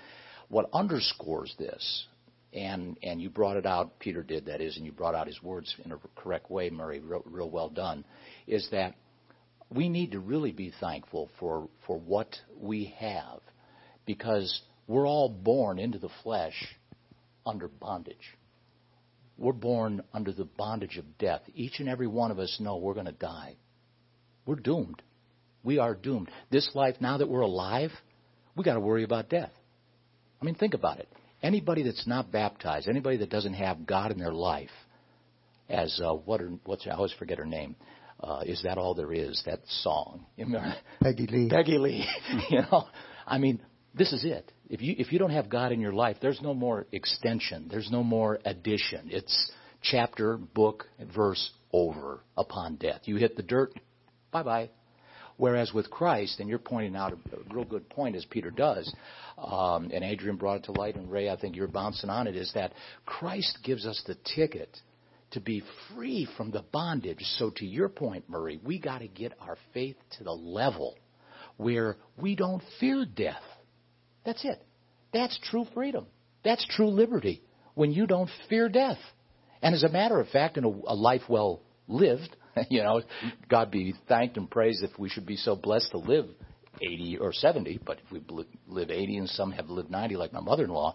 [0.49, 2.07] what underscores this
[2.53, 5.43] and and you brought it out, Peter did that is, and you brought out his
[5.43, 8.05] words in a correct way, Murray, real, real well done,
[8.47, 8.95] is that
[9.71, 13.41] we need to really be thankful for for what we have,
[14.07, 16.75] because we're all born into the flesh
[17.45, 18.35] under bondage.
[19.39, 21.43] We're born under the bondage of death.
[21.55, 23.57] Each and every one of us know we're going to die.
[24.45, 25.01] We're doomed.
[25.63, 26.31] We are doomed.
[26.51, 27.93] This life, now that we're alive,
[28.57, 29.53] we got to worry about death.
[30.41, 31.09] I mean, think about it.
[31.43, 34.71] Anybody that's not baptized, anybody that doesn't have God in their life,
[35.69, 37.77] as uh, what her, what's I always forget her name.
[38.21, 39.41] Uh, is that all there is?
[39.47, 40.27] That song,
[41.01, 41.49] Peggy Lee.
[41.51, 42.05] Peggy Lee.
[42.51, 42.89] you know,
[43.25, 43.61] I mean,
[43.95, 44.51] this is it.
[44.69, 47.69] If you if you don't have God in your life, there's no more extension.
[47.71, 49.09] There's no more addition.
[49.11, 49.51] It's
[49.83, 53.03] chapter, book, verse over upon death.
[53.05, 53.73] You hit the dirt,
[54.31, 54.71] bye bye.
[55.37, 58.93] Whereas with Christ, and you're pointing out a real good point as Peter does,
[59.39, 62.35] um, and Adrian brought it to light, and Ray, I think you're bouncing on it,
[62.35, 62.73] is that
[63.07, 64.77] Christ gives us the ticket
[65.31, 65.63] to be
[65.95, 67.23] free from the bondage.
[67.39, 70.97] So to your point, Murray, we got to get our faith to the level
[71.57, 73.43] where we don't fear death.
[74.29, 74.63] That's it.
[75.11, 76.05] That's true freedom.
[76.45, 78.99] That's true liberty when you don't fear death.
[79.63, 82.37] And as a matter of fact, in a, a life well lived,
[82.69, 83.01] you know,
[83.49, 86.27] God be thanked and praised if we should be so blessed to live
[86.83, 88.21] 80 or 70, but if we
[88.67, 90.95] live 80 and some have lived 90, like my mother in law,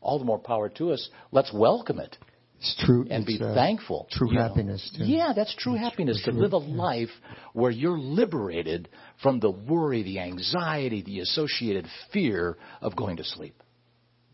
[0.00, 1.08] all the more power to us.
[1.30, 2.16] Let's welcome it
[2.62, 3.04] It's true.
[3.10, 4.06] and it's, be uh, thankful.
[4.12, 4.88] True happiness.
[4.96, 5.04] Too.
[5.04, 6.76] Yeah, that's true happiness to live a yeah.
[6.76, 7.08] life
[7.54, 8.88] where you're liberated
[9.20, 13.60] from the worry, the anxiety, the associated fear of going to sleep.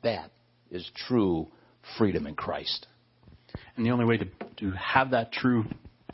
[0.02, 0.30] That
[0.70, 1.48] is true
[1.96, 2.86] freedom in Christ.
[3.76, 4.26] And the only way to,
[4.58, 5.64] to have that true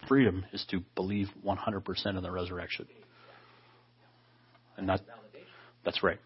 [0.07, 2.87] freedom is to believe 100% in the resurrection.
[4.77, 5.01] And that,
[5.85, 6.21] that's right.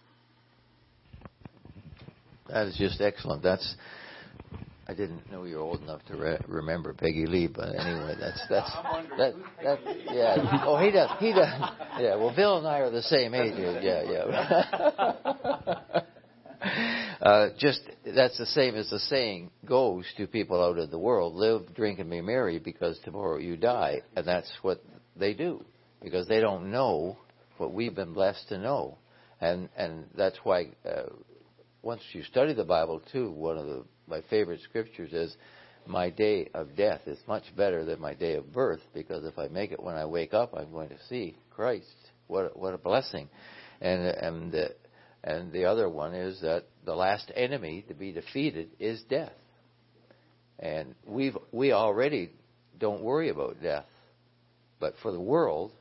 [2.50, 3.42] That is just excellent.
[3.42, 3.74] That's
[4.90, 8.40] I didn't know you were old enough to re- remember Peggy Lee, but anyway, that's
[8.48, 8.72] that's
[9.18, 9.78] that that
[10.10, 10.62] yeah.
[10.64, 11.10] Oh, he does.
[11.20, 11.70] He does.
[12.00, 12.16] Yeah.
[12.16, 13.52] Well, Bill and I are the same age.
[13.56, 16.02] Yeah, yeah.
[17.20, 17.80] Uh, just
[18.14, 21.98] that's the same as the saying goes to people out in the world: live, drink,
[21.98, 24.00] and be merry, because tomorrow you die.
[24.16, 24.82] And that's what
[25.16, 25.64] they do,
[26.00, 27.18] because they don't know
[27.56, 28.98] what we've been blessed to know,
[29.40, 31.10] and and that's why uh,
[31.82, 35.36] once you study the Bible too, one of the, my favorite scriptures is,
[35.86, 39.48] "My day of death is much better than my day of birth, because if I
[39.48, 41.86] make it when I wake up, I'm going to see Christ.
[42.26, 43.28] What a, what a blessing!"
[43.80, 44.74] And and the,
[45.24, 49.32] and the other one is that the last enemy to be defeated is death.
[50.58, 52.30] And we've we already
[52.78, 53.86] don't worry about death,
[54.80, 55.72] but for the world,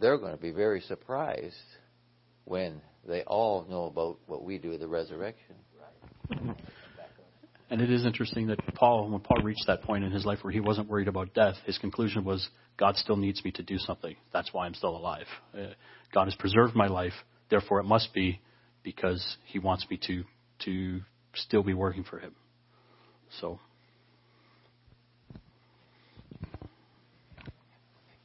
[0.00, 1.54] they're going to be very surprised
[2.44, 5.56] when they all know about what we do with the resurrection.
[7.70, 10.52] And it is interesting that Paul, when Paul reached that point in his life where
[10.52, 14.14] he wasn't worried about death, his conclusion was, God still needs me to do something.
[14.32, 15.26] That's why I'm still alive.
[15.56, 15.68] Uh,
[16.12, 17.14] God has preserved my life,
[17.50, 18.40] therefore it must be
[18.82, 20.24] because he wants me to,
[20.66, 21.00] to
[21.34, 22.34] still be working for him.
[23.40, 23.58] So,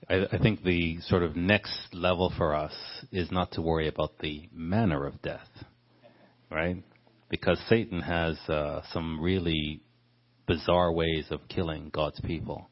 [0.09, 2.73] I, I think the sort of next level for us
[3.11, 5.47] is not to worry about the manner of death,
[6.51, 6.83] right?
[7.29, 9.81] Because Satan has uh, some really
[10.47, 12.69] bizarre ways of killing God's people.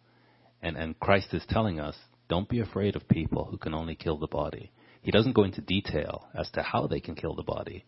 [0.62, 1.96] And, and Christ is telling us,
[2.28, 4.72] don't be afraid of people who can only kill the body.
[5.02, 7.86] He doesn't go into detail as to how they can kill the body,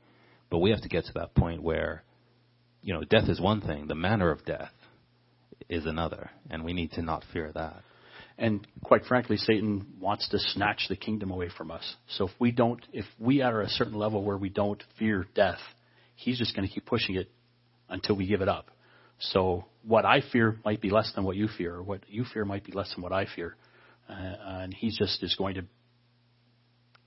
[0.50, 2.04] but we have to get to that point where,
[2.82, 4.72] you know, death is one thing, the manner of death
[5.68, 7.82] is another, and we need to not fear that.
[8.38, 11.96] And quite frankly, Satan wants to snatch the kingdom away from us.
[12.10, 15.28] So if we don't, if we are at a certain level where we don't fear
[15.36, 15.60] death,
[16.20, 17.30] he's just going to keep pushing it
[17.90, 18.68] until we give it up.
[19.20, 22.46] So what I fear might be less than what you fear, or what you fear
[22.46, 23.56] might be less than what I fear.
[24.10, 25.64] Uh, and he just is going to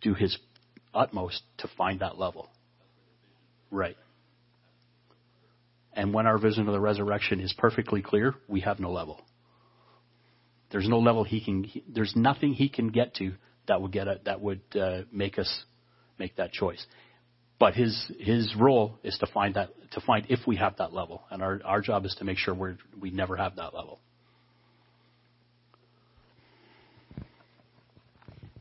[0.00, 0.36] do his
[0.94, 2.48] utmost to find that level.
[3.70, 3.96] Right.
[5.94, 9.20] And when our vision of the resurrection is perfectly clear, we have no level.
[10.70, 11.64] There's no level he can.
[11.64, 13.32] He, there's nothing he can get to
[13.68, 15.64] that would get a, that would uh, make us
[16.18, 16.84] make that choice.
[17.62, 21.22] But his his role is to find that to find if we have that level,
[21.30, 24.00] and our our job is to make sure we we never have that level.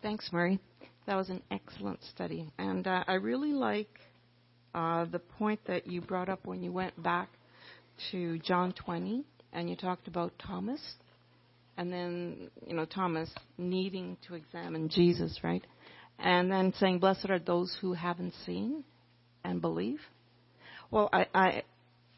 [0.03, 0.59] Thanks, Murray.
[1.07, 3.89] That was an excellent study, and uh, I really like
[4.75, 7.29] uh, the point that you brought up when you went back
[8.11, 10.79] to John 20 and you talked about Thomas,
[11.75, 15.65] and then you know Thomas needing to examine Jesus, right?
[16.19, 18.83] And then saying, "Blessed are those who haven't seen
[19.43, 19.99] and believe."
[20.89, 21.63] Well, I, I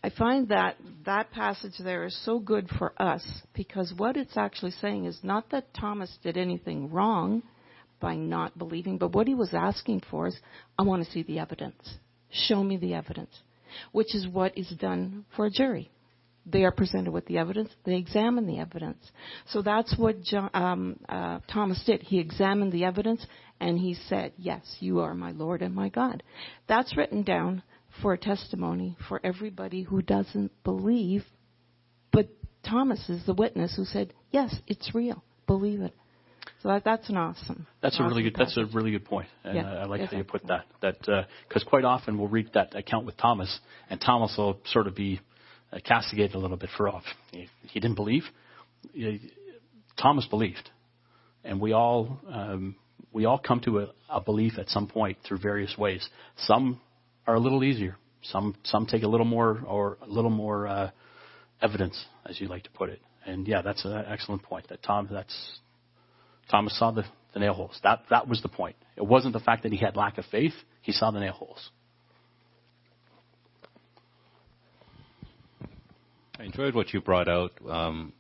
[0.04, 0.76] I find that
[1.06, 5.50] that passage there is so good for us because what it's actually saying is not
[5.52, 7.42] that Thomas did anything wrong
[8.02, 10.38] by not believing, but what he was asking for is,
[10.78, 11.98] I want to see the evidence.
[12.32, 13.32] Show me the evidence,
[13.94, 15.90] which is what is done for a jury.
[16.46, 17.70] They are presented with the evidence.
[17.86, 19.00] They examine the evidence.
[19.48, 22.02] So that's what John, um, uh, Thomas did.
[22.02, 23.26] He examined the evidence
[23.60, 26.22] and he said, "Yes, you are my Lord and my God."
[26.68, 27.64] That's written down
[28.02, 31.24] for a testimony for everybody who doesn't believe.
[32.12, 32.28] But
[32.64, 35.24] Thomas is the witness who said, "Yes, it's real.
[35.48, 35.94] Believe it."
[36.62, 37.68] So that, that's an awesome.
[37.82, 38.34] That's awesome a really good.
[38.34, 38.56] Passage.
[38.56, 40.66] That's a really good point, and Yeah, I, I like how you put that.
[40.82, 43.60] That because quite often we'll read that account with Thomas,
[43.90, 45.22] and Thomas will sort of be uh,
[45.80, 47.04] castigated a little bit for off.
[47.32, 48.24] He, he didn't believe.
[48.94, 49.32] He-
[50.02, 50.70] Thomas believed,
[51.44, 52.76] and we all um,
[53.12, 56.08] we all come to a, a belief at some point through various ways.
[56.38, 56.82] Some
[57.28, 57.96] are a little easier.
[58.24, 60.92] Some some take a little more or a little more uh,
[61.62, 63.02] evidence, as you like to put it.
[63.26, 64.68] And yeah, that's an excellent point.
[64.70, 65.36] That Tom, that's
[66.50, 67.80] Thomas saw the, the nail holes.
[67.84, 68.76] That that was the point.
[68.98, 70.54] It wasn't the fact that he had lack of faith.
[70.82, 71.70] He saw the nail holes.
[76.40, 78.12] I enjoyed what you brought out um,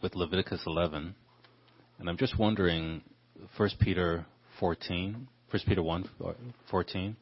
[0.00, 1.16] with Leviticus 11,
[1.98, 3.02] and I'm just wondering,
[3.56, 4.24] 1 Peter
[4.60, 6.08] 14, 1 Peter 1,
[6.70, 7.16] 14,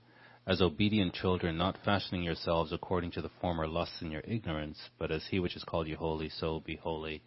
[0.47, 5.11] as obedient children, not fashioning yourselves according to the former lusts in your ignorance, but
[5.11, 7.23] as he which has called you holy, so be holy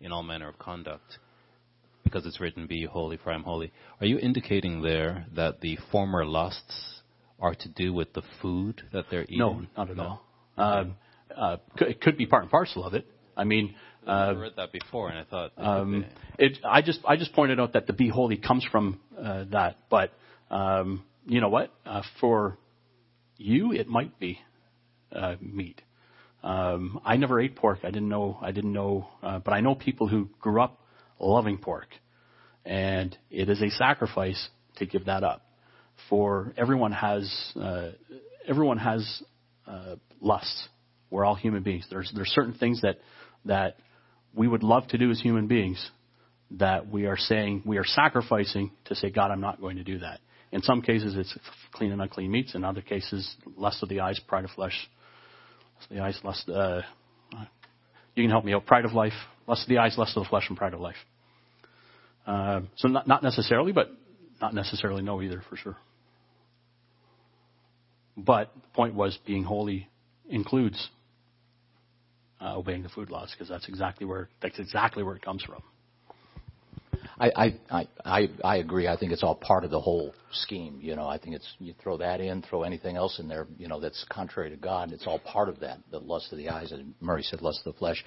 [0.00, 1.18] in all manner of conduct.
[2.02, 3.72] Because it's written, Be holy, for I am holy.
[4.00, 7.00] Are you indicating there that the former lusts
[7.38, 9.38] are to do with the food that they're eating?
[9.38, 10.22] No, not at all.
[10.56, 10.96] Um,
[11.34, 13.06] uh, it could be part and parcel of it.
[13.36, 13.74] I mean,
[14.06, 16.04] uh, I read that before, and I thought, um,
[16.38, 19.76] it, I just I just pointed out that the be holy comes from uh, that,
[19.90, 20.12] but
[20.50, 21.72] um, you know what?
[21.84, 22.56] Uh, for
[23.36, 24.38] you, it might be
[25.12, 25.82] uh, meat.
[26.42, 27.80] Um, I never ate pork.
[27.82, 28.38] I didn't know.
[28.40, 30.80] I didn't know, uh, but I know people who grew up
[31.18, 31.88] loving pork,
[32.64, 35.42] and it is a sacrifice to give that up.
[36.08, 37.28] For everyone has
[37.60, 37.90] uh,
[38.46, 39.22] everyone has
[39.66, 40.68] uh, lusts.
[41.10, 41.86] We're all human beings.
[41.90, 42.96] There's there's certain things that
[43.44, 43.76] that
[44.34, 45.90] we would love to do as human beings
[46.52, 49.98] that we are saying we are sacrificing to say, God, I'm not going to do
[49.98, 50.20] that.
[50.52, 51.36] In some cases, it's
[51.72, 52.54] clean and unclean meats.
[52.54, 54.88] In other cases, lust of the eyes, pride of flesh.
[55.76, 56.48] Lust of the eyes, lust.
[56.48, 56.82] Uh,
[58.14, 58.64] you can help me out.
[58.64, 59.12] Pride of life,
[59.46, 60.96] lust of the eyes, lust of the flesh, and pride of life.
[62.26, 63.90] Uh, so not not necessarily, but
[64.40, 65.76] not necessarily no either for sure.
[68.16, 69.88] But the point was being holy
[70.28, 70.88] includes
[72.40, 75.62] uh, obeying the food laws because that's exactly where that's exactly where it comes from.
[77.18, 78.88] I, I, I, I agree.
[78.88, 80.78] I think it's all part of the whole scheme.
[80.82, 83.46] You know, I think it's you throw that in, throw anything else in there.
[83.58, 84.92] You know, that's contrary to God.
[84.92, 85.78] It's all part of that.
[85.90, 88.04] The lust of the eyes, and Murray said, lust of the flesh.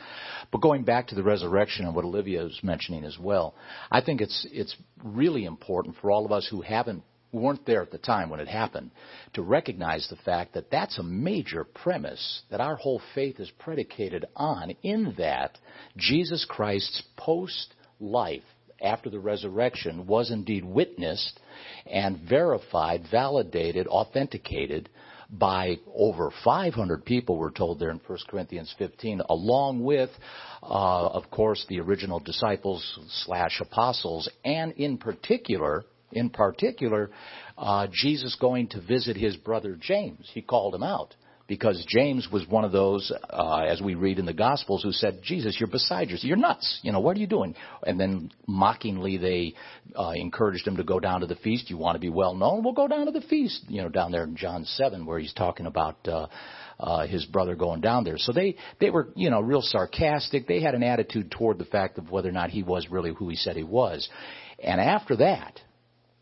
[0.51, 3.56] But going back to the resurrection and what Olivia was mentioning as well,
[3.91, 7.91] I think it's it's really important for all of us who haven't weren't there at
[7.91, 8.91] the time when it happened
[9.34, 14.26] to recognize the fact that that's a major premise that our whole faith is predicated
[14.35, 14.72] on.
[14.84, 15.57] In that
[15.97, 18.43] Jesus Christ's post life
[18.81, 21.39] after the resurrection was indeed witnessed
[21.85, 24.89] and verified, validated, authenticated
[25.30, 30.10] by over 500 people, we're told there in 1 Corinthians 15, along with,
[30.64, 30.65] uh,
[31.07, 37.11] of course, the original disciples slash apostles, and in particular, In particular,
[37.57, 40.30] uh, Jesus going to visit his brother James.
[40.34, 41.15] He called him out
[41.49, 45.22] because James was one of those, uh, as we read in the Gospels, who said,
[45.23, 46.26] "Jesus, you're beside yourself.
[46.26, 46.80] You're nuts.
[46.84, 47.56] You know what are you doing?"
[47.86, 49.56] And then mockingly they
[49.98, 51.69] uh, encouraged him to go down to the feast.
[51.69, 52.64] You want to be well known?
[52.64, 53.65] We'll go down to the feast.
[53.68, 56.07] You know, down there in John seven, where he's talking about.
[56.07, 56.27] Uh,
[56.80, 58.18] uh, his brother going down there.
[58.18, 60.48] So they they were you know real sarcastic.
[60.48, 63.27] They had an attitude toward the fact of whether or not he was really who
[63.27, 64.07] he said he was.
[64.64, 65.60] And after that,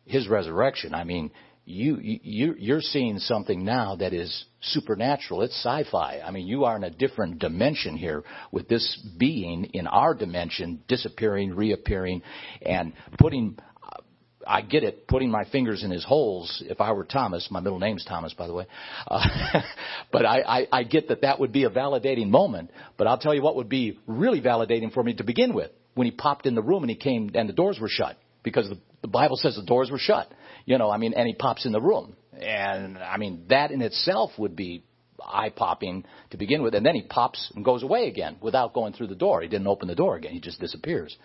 [0.08, 0.94] his resurrection.
[0.94, 1.32] I mean,
[1.66, 5.42] you, you you're seeing something now that is supernatural.
[5.42, 6.22] It's sci-fi.
[6.26, 8.24] I mean, you are in a different dimension here
[8.54, 12.24] with this being in our dimension disappearing, reappearing,
[12.62, 13.58] and putting.
[14.50, 16.64] I get it, putting my fingers in his holes.
[16.66, 18.66] If I were Thomas, my middle name's Thomas, by the way,
[19.06, 19.20] uh,
[20.14, 22.72] but I, I, I get that that would be a validating moment.
[22.98, 26.06] But I'll tell you what would be really validating for me to begin with when
[26.06, 28.18] he popped in the room and he came and the doors were shut
[28.50, 30.32] because the, the Bible says the doors were shut.
[30.66, 32.16] You know, I mean, and he pops in the room.
[32.40, 34.84] And I mean, that in itself would be
[35.22, 36.74] eye popping to begin with.
[36.74, 39.42] And then he pops and goes away again without going through the door.
[39.42, 40.32] He didn't open the door again.
[40.32, 41.16] He just disappears.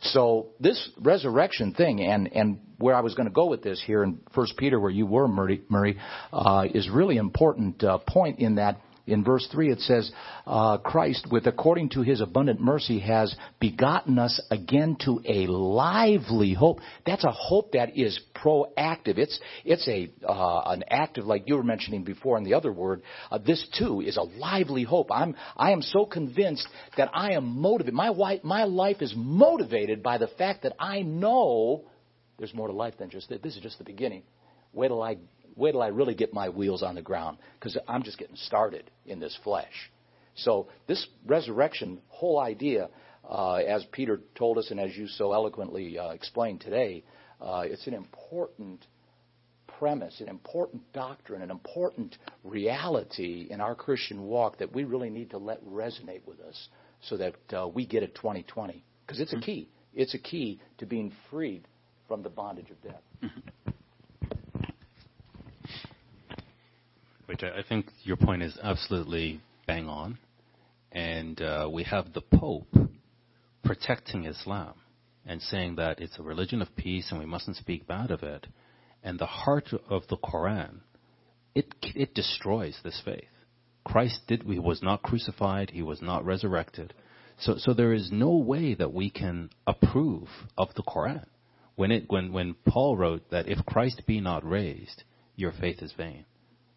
[0.00, 4.04] So this resurrection thing, and and where I was going to go with this here
[4.04, 5.98] in First Peter, where you were, Murray, Murray
[6.32, 10.10] uh, is really important uh, point in that in verse 3 it says,
[10.46, 16.54] uh, Christ, with according to his abundant mercy, has begotten us again to a lively
[16.54, 16.80] hope.
[17.06, 19.18] That's a hope that is proactive.
[19.18, 23.02] It's, it's a, uh, an active, like you were mentioning before in the other word.
[23.30, 25.10] Uh, this too is a lively hope.
[25.10, 27.94] I'm, I am so convinced that I am motivated.
[27.94, 31.84] My, wife, my life is motivated by the fact that I know
[32.38, 33.40] there's more to life than just this.
[33.42, 34.22] This is just the beginning.
[34.72, 35.16] Wait till I
[35.58, 38.90] wait till I really get my wheels on the ground because I'm just getting started
[39.06, 39.90] in this flesh.
[40.36, 42.88] So this resurrection whole idea,
[43.28, 47.04] uh, as Peter told us and as you so eloquently uh, explained today,
[47.40, 48.86] uh, it's an important
[49.78, 55.30] premise, an important doctrine, an important reality in our Christian walk that we really need
[55.30, 56.68] to let resonate with us
[57.02, 59.44] so that uh, we get it 2020 because it's a mm-hmm.
[59.44, 59.68] key.
[59.94, 61.66] It's a key to being freed
[62.06, 63.02] from the bondage of death.
[67.28, 70.18] Which I, think your point is absolutely bang on.
[70.90, 72.74] And uh, we have the Pope
[73.62, 74.72] protecting Islam
[75.26, 78.46] and saying that it's a religion of peace and we mustn't speak bad of it.
[79.04, 80.80] And the heart of the Quran,
[81.54, 83.28] it, it destroys this faith.
[83.84, 86.94] Christ did, he was not crucified, he was not resurrected.
[87.38, 91.26] So, so there is no way that we can approve of the Quran.
[91.76, 95.04] When, it, when, when Paul wrote that if Christ be not raised,
[95.36, 96.24] your faith is vain.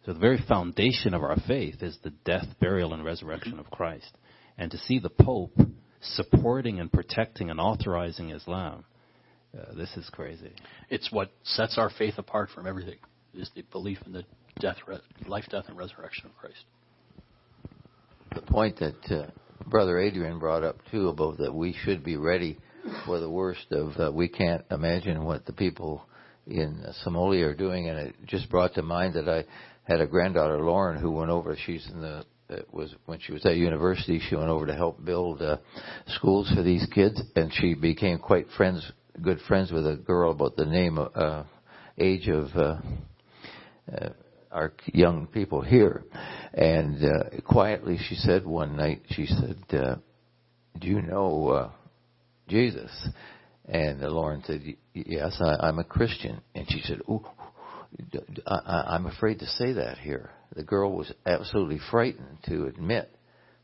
[0.04, 4.16] So the very foundation of our faith is the death, burial, and resurrection of Christ.
[4.58, 5.56] And to see the Pope
[6.00, 8.84] supporting and protecting and authorizing Islam,
[9.56, 10.52] uh, this is crazy.
[10.90, 12.98] It's what sets our faith apart from everything,
[13.34, 14.24] is the belief in the
[14.58, 14.76] death,
[15.26, 16.64] life, death, and resurrection of Christ.
[18.34, 19.30] The point that uh,
[19.68, 22.58] Brother Adrian brought up, too, about that we should be ready
[23.06, 26.06] for the worst of, uh, we can't imagine what the people
[26.46, 29.44] in Somalia are doing, and it just brought to mind that I
[29.84, 31.56] had a granddaughter, Lauren, who went over.
[31.66, 34.20] She's in the it was when she was at university.
[34.28, 35.58] She went over to help build uh,
[36.06, 38.90] schools for these kids, and she became quite friends,
[39.20, 41.44] good friends with a girl about the name, uh,
[41.98, 42.74] age of uh,
[43.92, 44.08] uh,
[44.50, 46.04] our young people here.
[46.52, 49.96] And uh, quietly, she said one night, she said, uh,
[50.78, 51.70] "Do you know uh,
[52.48, 52.90] Jesus?"
[53.64, 57.24] And Lauren said, "Yes, I, I'm a Christian." And she said, "Ooh,
[58.46, 60.30] I, I'm afraid to say that here.
[60.54, 63.10] The girl was absolutely frightened to admit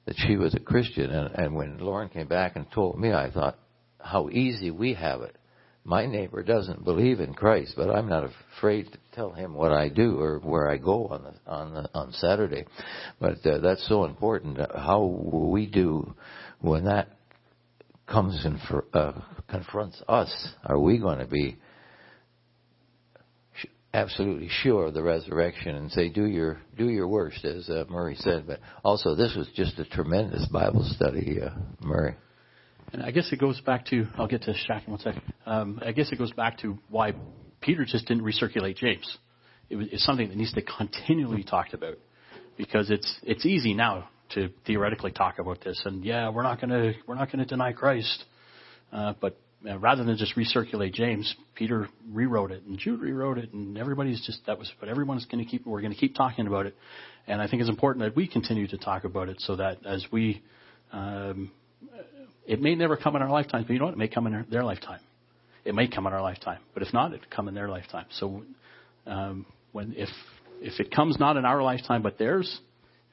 [0.06, 1.10] that she was a Christian.
[1.10, 3.58] And, and when Lauren came back and told me, I thought,
[4.00, 5.36] how easy we have it.
[5.84, 9.88] My neighbor doesn't believe in Christ, but I'm not afraid to tell him what I
[9.88, 12.66] do or where I go on the, on the, on Saturday.
[13.20, 14.58] But uh, that's so important.
[14.74, 16.14] How we do
[16.60, 17.08] when that
[18.06, 18.60] comes and
[18.92, 19.12] uh,
[19.48, 20.48] confronts us?
[20.64, 21.56] Are we going to be
[23.98, 28.14] absolutely sure of the resurrection and say, do your do your worst, as uh, Murray
[28.16, 28.46] said.
[28.46, 31.50] But also, this was just a tremendous Bible study, uh,
[31.80, 32.14] Murray.
[32.92, 35.22] And I guess it goes back to I'll get to Shaq in one second.
[35.44, 37.12] Um, I guess it goes back to why
[37.60, 39.18] Peter just didn't recirculate James.
[39.68, 41.98] It was, it's something that needs to continually be talked about
[42.56, 46.92] because it's it's easy now to theoretically talk about this and yeah we're not gonna
[47.06, 48.24] we're not gonna deny Christ,
[48.92, 53.76] uh, but rather than just recirculate James, Peter rewrote it and Jude rewrote it, and
[53.76, 54.70] everybody's just that was.
[54.80, 55.66] But everyone's going to keep.
[55.66, 56.74] We're going to keep talking about it,
[57.26, 60.06] and I think it's important that we continue to talk about it so that as
[60.12, 60.42] we,
[60.92, 61.50] um,
[62.46, 63.94] it may never come in our lifetime, but you know what?
[63.94, 65.00] It may come in their lifetime.
[65.64, 68.06] it may come in our lifetime, but if not, it come in their lifetime.
[68.12, 68.42] So
[69.06, 70.08] um, when if
[70.60, 72.60] if it comes not in our lifetime but theirs,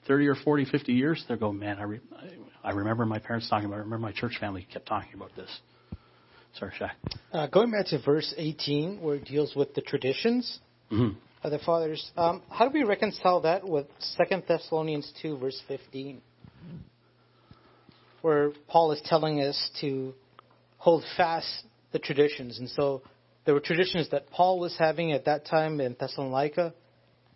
[0.07, 2.01] 30 or 40, 50 years, they're going, man, I, re-
[2.63, 3.77] I remember my parents talking about.
[3.77, 3.80] it.
[3.80, 5.49] I remember my church family kept talking about this.
[6.57, 6.91] Sorry, Shaq.
[7.34, 10.60] Uh, going back to verse 18, where it deals with the traditions
[10.91, 11.18] Mm-hmm.
[11.44, 16.22] of the fathers, um, how do we reconcile that with Second Thessalonians 2, verse 15,
[18.22, 20.14] where Paul is telling us to
[20.77, 22.60] hold fast the traditions?
[22.60, 23.02] And so
[23.45, 26.73] there were traditions that Paul was having at that time in Thessalonica,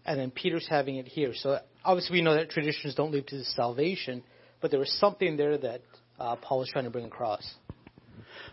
[0.05, 1.33] and then Peter's having it here.
[1.33, 4.23] So obviously we know that traditions don't lead to salvation,
[4.61, 5.81] but there was something there that
[6.19, 7.51] uh, Paul was trying to bring across.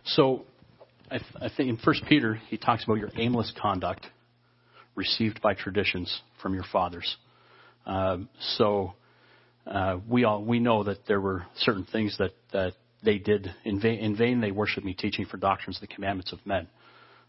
[0.05, 0.47] So
[1.11, 4.07] I, th- I think in First Peter he talks about your aimless conduct
[4.95, 7.17] received by traditions from your fathers.
[7.85, 8.95] Um, so
[9.67, 12.73] uh, we all we know that there were certain things that that
[13.05, 14.01] they did in vain.
[14.01, 16.67] In vain they worship me, teaching for doctrines the commandments of men.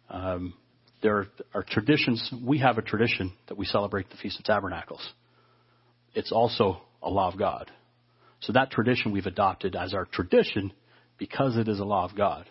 [0.09, 0.53] Um,
[1.03, 2.33] there are traditions.
[2.43, 5.07] We have a tradition that we celebrate the Feast of Tabernacles.
[6.15, 7.69] It's also a law of God.
[8.39, 10.73] So that tradition we've adopted as our tradition
[11.19, 12.49] because it is a law of God.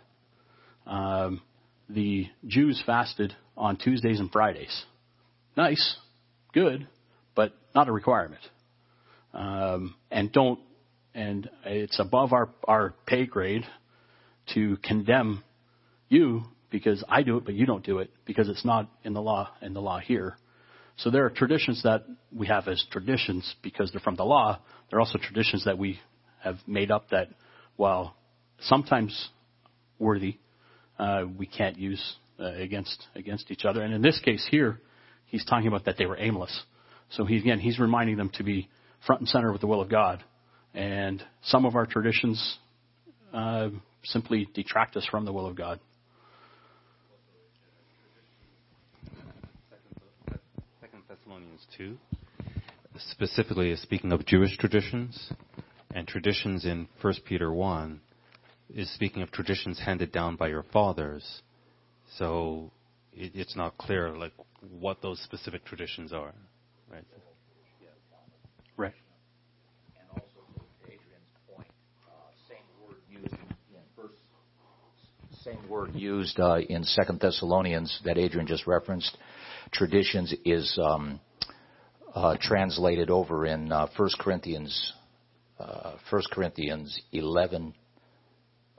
[0.87, 1.43] Um,
[1.89, 4.85] the Jews fasted on Tuesdays and Fridays.
[5.57, 5.97] Nice,
[6.53, 6.87] good,
[7.35, 8.43] but not a requirement.
[9.33, 10.61] Um, and don't,
[11.15, 13.65] and it's above our, our pay grade
[14.55, 15.43] to condemn
[16.09, 19.23] you because I do it, but you don't do it because it's not in the
[19.23, 20.37] law, in the law here.
[20.99, 24.59] So there are traditions that we have as traditions because they're from the law.
[24.91, 26.01] There are also traditions that we
[26.41, 27.29] have made up that,
[27.77, 28.17] while
[28.61, 29.29] sometimes
[29.99, 30.39] worthy,
[30.99, 33.83] uh, we can't use uh, against against each other.
[33.83, 34.81] And in this case here,
[35.27, 36.63] he's talking about that they were aimless.
[37.11, 38.69] So he, again, he's reminding them to be
[39.07, 40.25] front and center with the will of God.
[40.75, 42.59] And some of our traditions
[43.33, 43.69] uh,
[44.05, 45.81] simply detract us from the will of God.
[50.81, 51.97] Second Thessalonians 2
[52.99, 55.33] specifically is speaking of Jewish traditions,
[55.95, 58.01] and traditions in 1 Peter 1
[58.75, 61.43] is speaking of traditions handed down by your fathers.
[62.19, 62.73] So
[63.13, 64.33] it, it's not clear like
[64.81, 66.33] what those specific traditions are,
[66.91, 67.05] right?
[68.77, 68.93] Right.
[69.99, 71.69] And also to Adrian's point,
[72.07, 74.15] uh, same word used in first,
[75.43, 79.17] same word used uh, in Second Thessalonians that Adrian just referenced.
[79.73, 81.21] Traditions is um,
[82.15, 84.93] uh, translated over in uh, First Corinthians,
[85.59, 87.75] uh, First Corinthians eleven,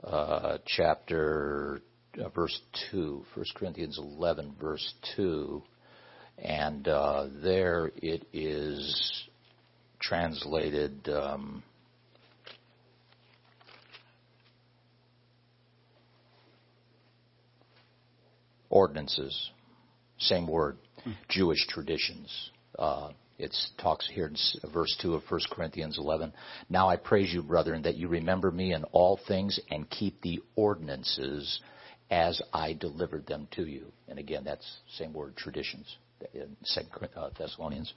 [0.04, 1.80] uh, chapter
[2.22, 2.60] uh, verse
[2.90, 3.24] two.
[3.34, 5.62] First Corinthians eleven, verse two,
[6.38, 9.24] and uh, there it is
[10.00, 11.08] translated.
[11.08, 11.62] Um,
[18.70, 19.50] ordinances,
[20.18, 20.76] same word,
[21.30, 22.50] Jewish traditions.
[22.78, 24.36] Uh, it talks here in
[24.72, 26.32] verse 2 of 1 Corinthians 11.
[26.68, 30.40] Now I praise you, brethren, that you remember me in all things and keep the
[30.56, 31.60] ordinances
[32.10, 33.92] as I delivered them to you.
[34.08, 34.66] And again, that's
[34.96, 35.96] same word, traditions,
[36.34, 36.80] in 2
[37.16, 37.92] uh, Thessalonians.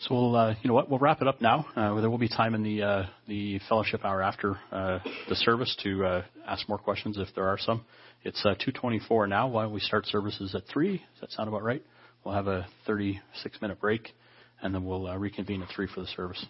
[0.00, 1.66] So we'll, uh, you know what, we'll wrap it up now.
[1.74, 5.76] Uh, there will be time in the uh, the fellowship hour after uh, the service
[5.82, 7.84] to uh, ask more questions if there are some.
[8.22, 9.48] It's uh, 2:24 now.
[9.48, 10.98] Why don't we start services at three?
[10.98, 11.82] Does that sound about right?
[12.24, 14.14] We'll have a 36 minute break,
[14.62, 16.46] and then we'll uh, reconvene at three for the service.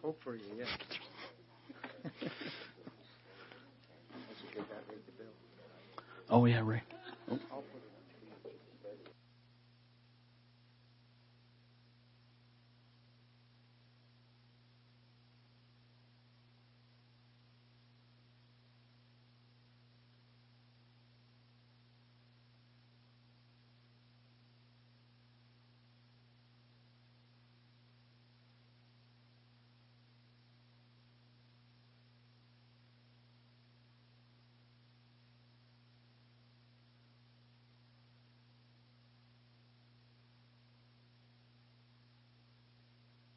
[0.00, 0.64] Hope for you, yeah.
[6.32, 6.80] Oh yeah, Ray.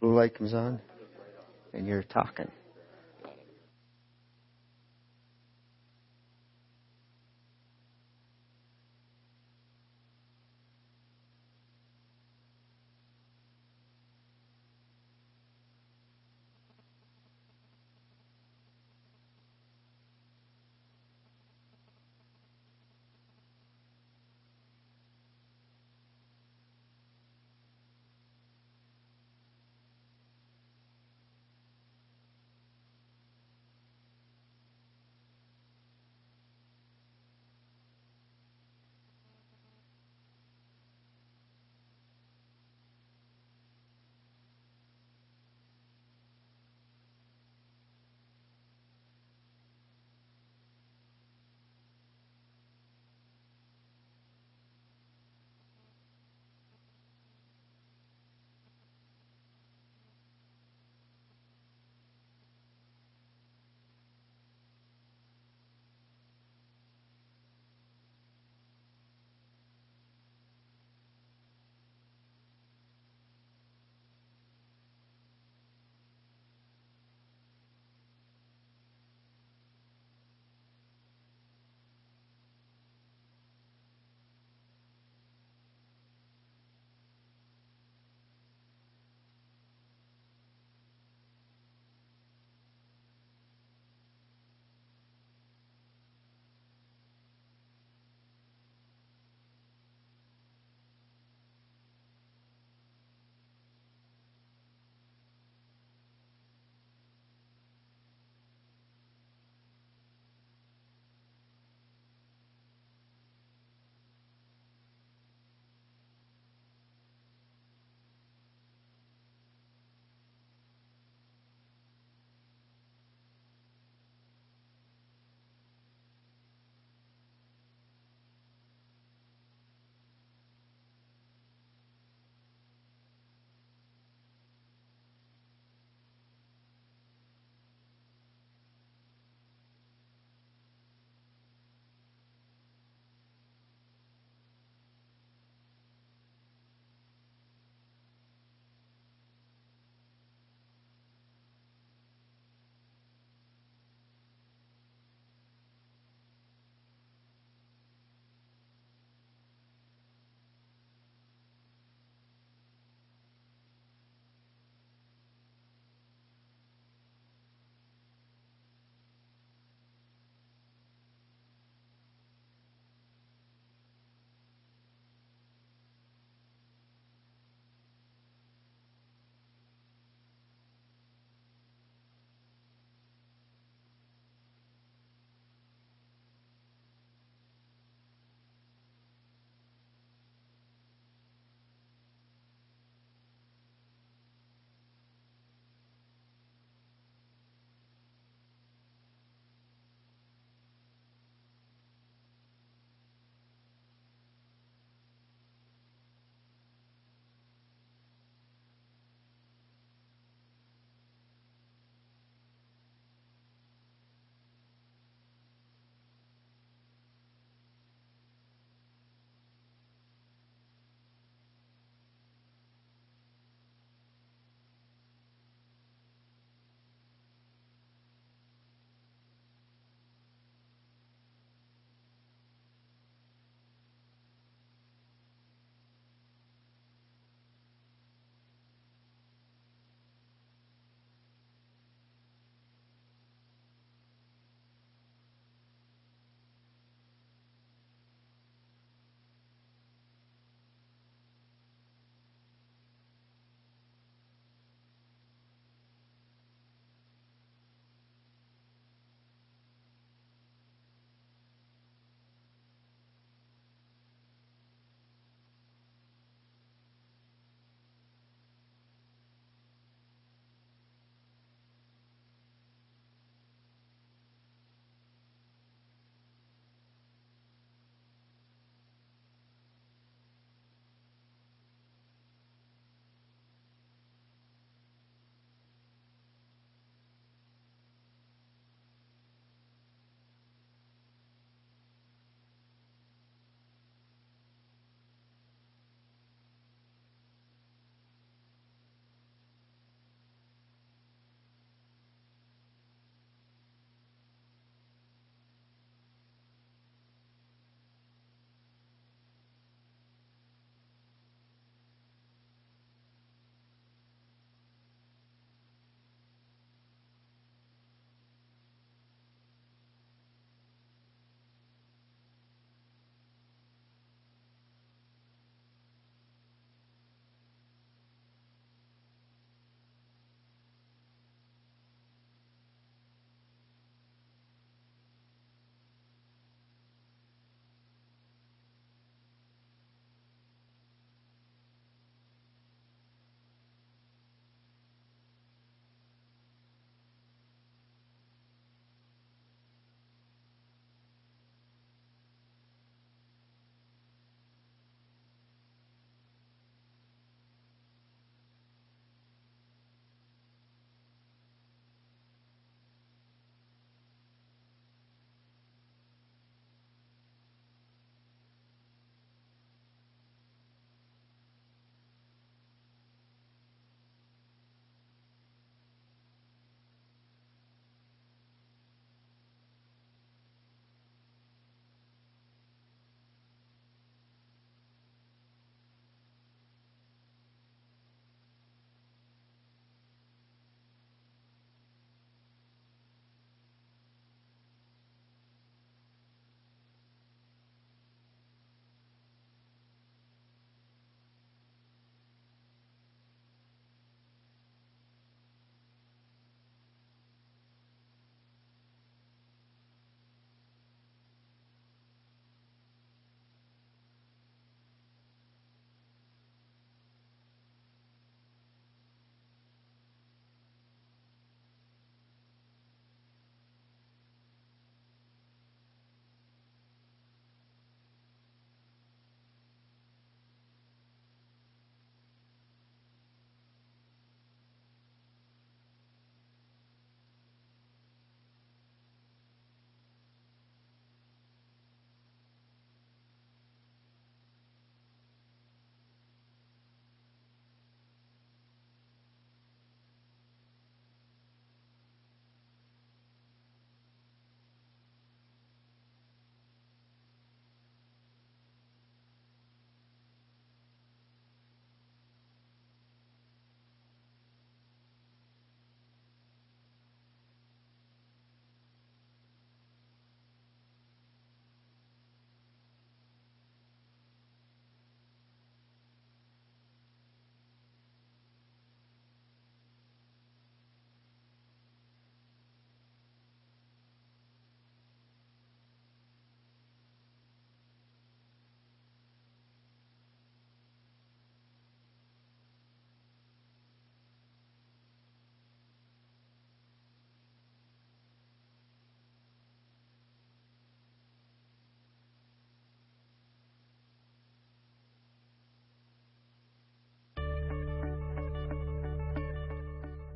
[0.05, 0.79] Blue light comes on,
[1.73, 2.47] and you're talking.